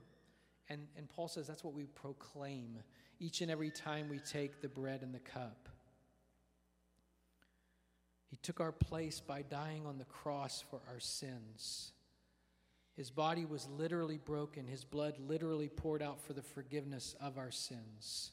And, 0.68 0.86
and 0.96 1.08
Paul 1.08 1.28
says 1.28 1.46
that's 1.46 1.64
what 1.64 1.74
we 1.74 1.84
proclaim 1.84 2.78
each 3.18 3.40
and 3.42 3.50
every 3.50 3.70
time 3.70 4.08
we 4.08 4.20
take 4.20 4.62
the 4.62 4.68
bread 4.68 5.02
and 5.02 5.14
the 5.14 5.18
cup. 5.18 5.68
He 8.30 8.36
took 8.36 8.60
our 8.60 8.72
place 8.72 9.20
by 9.20 9.42
dying 9.42 9.86
on 9.86 9.98
the 9.98 10.04
cross 10.04 10.64
for 10.70 10.80
our 10.88 11.00
sins. 11.00 11.92
His 12.96 13.10
body 13.10 13.44
was 13.44 13.68
literally 13.68 14.18
broken, 14.18 14.66
his 14.66 14.84
blood 14.84 15.14
literally 15.18 15.68
poured 15.68 16.02
out 16.02 16.20
for 16.20 16.32
the 16.32 16.42
forgiveness 16.42 17.16
of 17.20 17.38
our 17.38 17.50
sins. 17.50 18.30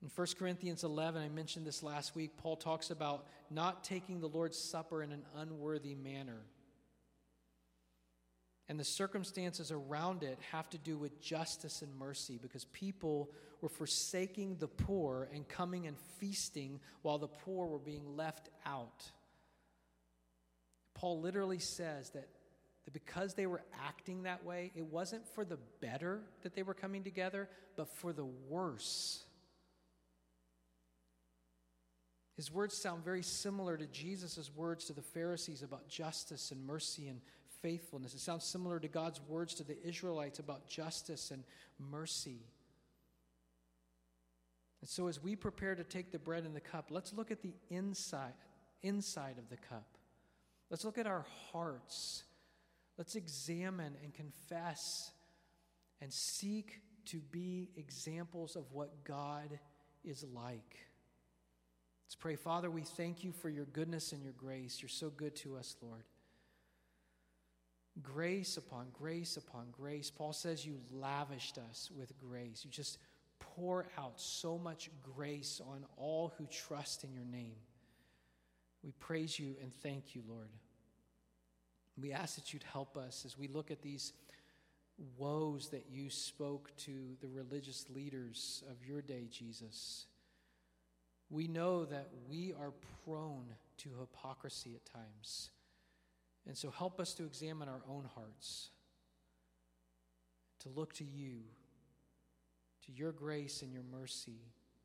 In 0.00 0.08
1 0.14 0.26
Corinthians 0.38 0.84
11, 0.84 1.20
I 1.20 1.28
mentioned 1.28 1.66
this 1.66 1.82
last 1.82 2.14
week, 2.14 2.36
Paul 2.36 2.56
talks 2.56 2.90
about 2.90 3.26
not 3.50 3.82
taking 3.82 4.20
the 4.20 4.28
Lord's 4.28 4.56
Supper 4.56 5.02
in 5.02 5.10
an 5.12 5.24
unworthy 5.36 5.94
manner. 5.94 6.42
And 8.68 8.78
the 8.78 8.84
circumstances 8.84 9.70
around 9.70 10.22
it 10.22 10.38
have 10.52 10.68
to 10.70 10.78
do 10.78 10.98
with 10.98 11.20
justice 11.20 11.80
and 11.80 11.94
mercy 11.98 12.38
because 12.40 12.66
people 12.66 13.30
were 13.62 13.70
forsaking 13.70 14.56
the 14.56 14.68
poor 14.68 15.28
and 15.32 15.48
coming 15.48 15.86
and 15.86 15.96
feasting 16.18 16.80
while 17.02 17.18
the 17.18 17.28
poor 17.28 17.66
were 17.66 17.78
being 17.78 18.16
left 18.16 18.50
out. 18.66 19.04
Paul 20.94 21.20
literally 21.20 21.58
says 21.58 22.10
that 22.10 22.28
that 22.88 22.94
because 22.94 23.34
they 23.34 23.46
were 23.46 23.60
acting 23.86 24.22
that 24.22 24.46
way, 24.46 24.72
it 24.74 24.84
wasn't 24.84 25.26
for 25.34 25.44
the 25.44 25.58
better 25.82 26.22
that 26.42 26.54
they 26.54 26.62
were 26.62 26.72
coming 26.72 27.04
together, 27.04 27.46
but 27.76 27.86
for 27.98 28.14
the 28.14 28.24
worse. 28.24 29.24
His 32.34 32.50
words 32.50 32.80
sound 32.80 33.04
very 33.04 33.22
similar 33.22 33.76
to 33.76 33.86
Jesus' 33.88 34.50
words 34.56 34.86
to 34.86 34.94
the 34.94 35.02
Pharisees 35.02 35.62
about 35.62 35.86
justice 35.86 36.50
and 36.50 36.64
mercy 36.66 37.08
and 37.08 37.20
faithfulness. 37.62 38.14
It 38.14 38.20
sounds 38.20 38.44
similar 38.44 38.80
to 38.80 38.88
God's 38.88 39.20
words 39.28 39.54
to 39.54 39.64
the 39.64 39.76
Israelites 39.86 40.38
about 40.38 40.68
justice 40.68 41.30
and 41.30 41.44
mercy. 41.78 42.40
And 44.80 44.88
so 44.88 45.08
as 45.08 45.22
we 45.22 45.36
prepare 45.36 45.74
to 45.74 45.84
take 45.84 46.12
the 46.12 46.18
bread 46.18 46.44
and 46.44 46.54
the 46.54 46.60
cup, 46.60 46.86
let's 46.90 47.12
look 47.12 47.30
at 47.30 47.42
the 47.42 47.54
inside 47.70 48.34
inside 48.82 49.38
of 49.38 49.48
the 49.50 49.56
cup. 49.56 49.86
Let's 50.70 50.84
look 50.84 50.98
at 50.98 51.06
our 51.06 51.26
hearts 51.50 52.22
Let's 52.98 53.14
examine 53.14 53.94
and 54.02 54.12
confess 54.12 55.12
and 56.02 56.12
seek 56.12 56.80
to 57.06 57.18
be 57.30 57.70
examples 57.76 58.56
of 58.56 58.64
what 58.72 59.04
God 59.04 59.58
is 60.04 60.24
like. 60.34 60.76
Let's 62.04 62.16
pray. 62.18 62.34
Father, 62.34 62.70
we 62.70 62.82
thank 62.82 63.22
you 63.22 63.30
for 63.30 63.48
your 63.48 63.66
goodness 63.66 64.12
and 64.12 64.22
your 64.22 64.32
grace. 64.32 64.82
You're 64.82 64.88
so 64.88 65.10
good 65.10 65.36
to 65.36 65.56
us, 65.56 65.76
Lord. 65.80 66.02
Grace 68.02 68.56
upon 68.56 68.86
grace 68.92 69.36
upon 69.36 69.66
grace. 69.72 70.10
Paul 70.10 70.32
says 70.32 70.64
you 70.64 70.78
lavished 70.92 71.58
us 71.58 71.90
with 71.96 72.12
grace. 72.18 72.64
You 72.64 72.70
just 72.70 72.98
pour 73.40 73.86
out 73.98 74.20
so 74.20 74.58
much 74.58 74.90
grace 75.16 75.60
on 75.66 75.84
all 75.96 76.32
who 76.38 76.46
trust 76.46 77.04
in 77.04 77.12
your 77.12 77.24
name. 77.24 77.56
We 78.84 78.92
praise 78.92 79.38
you 79.38 79.56
and 79.60 79.72
thank 79.72 80.14
you, 80.14 80.22
Lord. 80.28 80.48
We 82.00 82.12
ask 82.12 82.36
that 82.36 82.52
you'd 82.52 82.64
help 82.64 82.96
us 82.96 83.24
as 83.26 83.36
we 83.36 83.48
look 83.48 83.70
at 83.70 83.82
these 83.82 84.12
woes 85.16 85.68
that 85.68 85.86
you 85.90 86.10
spoke 86.10 86.70
to 86.76 87.16
the 87.20 87.28
religious 87.28 87.86
leaders 87.92 88.62
of 88.70 88.86
your 88.86 89.02
day, 89.02 89.28
Jesus. 89.30 90.06
We 91.30 91.48
know 91.48 91.84
that 91.84 92.08
we 92.28 92.54
are 92.58 92.72
prone 93.04 93.46
to 93.78 93.90
hypocrisy 94.00 94.74
at 94.74 94.92
times. 94.92 95.50
And 96.48 96.56
so 96.56 96.70
help 96.70 96.98
us 96.98 97.12
to 97.14 97.24
examine 97.24 97.68
our 97.68 97.82
own 97.88 98.08
hearts, 98.14 98.70
to 100.60 100.70
look 100.70 100.94
to 100.94 101.04
you, 101.04 101.42
to 102.86 102.92
your 102.92 103.12
grace 103.12 103.60
and 103.60 103.70
your 103.70 103.82
mercy, 103.92 104.40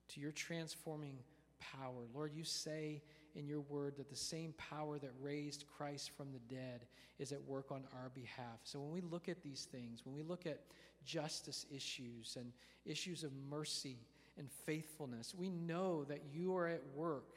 to 0.09 0.20
your 0.20 0.34
transforming 0.34 1.18
power. 1.59 2.03
Lord, 2.14 2.34
you 2.36 2.43
say 2.43 3.01
in 3.34 3.47
your 3.47 3.61
word 3.61 3.95
that 3.97 4.09
the 4.09 4.16
same 4.16 4.53
power 4.57 4.99
that 4.99 5.11
raised 5.22 5.64
Christ 5.66 6.11
from 6.11 6.34
the 6.34 6.53
dead 6.53 6.86
is 7.18 7.32
at 7.32 7.41
work 7.43 7.72
on 7.72 7.84
our 7.93 8.09
behalf. 8.14 8.59
So 8.64 8.80
when 8.80 8.91
we 8.91 9.01
look 9.01 9.30
at 9.30 9.41
these 9.41 9.66
things, 9.72 10.05
when 10.05 10.14
we 10.14 10.22
look 10.22 10.45
at 10.45 10.59
justice 11.05 11.66
issues 11.74 12.36
and 12.38 12.51
issues 12.86 13.24
of 13.24 13.32
mercy 13.49 13.99
and 14.38 14.51
faithfulness, 14.66 15.34
we 15.34 15.49
know 15.49 16.03
that 16.05 16.24
you 16.32 16.55
are 16.55 16.68
at 16.68 16.84
work. 16.93 17.36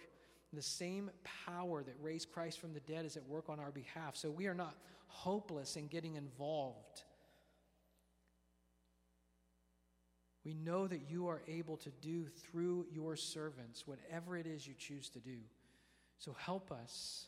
The 0.57 0.63
same 0.63 1.11
power 1.45 1.83
that 1.83 1.95
raised 2.01 2.33
Christ 2.33 2.59
from 2.59 2.73
the 2.73 2.81
dead 2.81 3.05
is 3.05 3.19
at 3.19 3.29
work 3.29 3.51
on 3.51 3.61
our 3.61 3.71
behalf. 3.71 4.17
So 4.17 4.31
we 4.31 4.47
are 4.47 4.55
not 4.55 4.75
hopeless 5.07 5.77
in 5.77 5.87
getting 5.87 6.15
involved. 6.15 7.03
We 10.47 10.55
know 10.55 10.87
that 10.87 11.11
you 11.11 11.29
are 11.29 11.43
able 11.47 11.77
to 11.77 11.91
do 12.01 12.25
through 12.25 12.87
your 12.91 13.17
servants 13.17 13.87
whatever 13.87 14.35
it 14.35 14.47
is 14.47 14.67
you 14.67 14.73
choose 14.79 15.11
to 15.11 15.19
do. 15.19 15.37
So 16.19 16.35
help 16.39 16.73
us. 16.73 17.27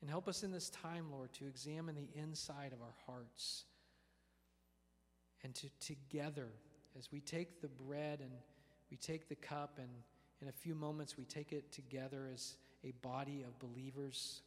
And 0.00 0.08
help 0.08 0.26
us 0.26 0.42
in 0.42 0.50
this 0.50 0.70
time, 0.70 1.12
Lord, 1.12 1.34
to 1.34 1.46
examine 1.46 1.94
the 1.94 2.08
inside 2.18 2.72
of 2.72 2.80
our 2.80 2.94
hearts. 3.04 3.64
And 5.44 5.54
to 5.56 5.68
together, 5.80 6.48
as 6.98 7.12
we 7.12 7.20
take 7.20 7.60
the 7.60 7.68
bread 7.68 8.20
and 8.20 8.30
we 8.90 8.96
take 8.96 9.28
the 9.28 9.34
cup, 9.34 9.78
and 9.78 9.90
in 10.42 10.48
a 10.48 10.52
few 10.52 10.74
moments 10.74 11.16
we 11.16 11.24
take 11.24 11.52
it 11.52 11.72
together 11.72 12.28
as 12.32 12.54
a 12.84 12.92
body 13.02 13.44
of 13.46 13.58
believers, 13.58 14.42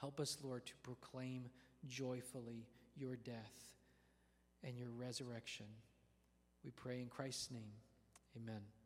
help 0.00 0.20
us, 0.20 0.38
Lord, 0.42 0.64
to 0.66 0.72
proclaim 0.82 1.46
joyfully 1.88 2.66
your 2.96 3.16
death 3.16 3.74
and 4.62 4.76
your 4.76 4.90
resurrection. 4.90 5.66
We 6.64 6.70
pray 6.70 7.00
in 7.00 7.08
Christ's 7.08 7.50
name. 7.50 7.72
Amen. 8.36 8.79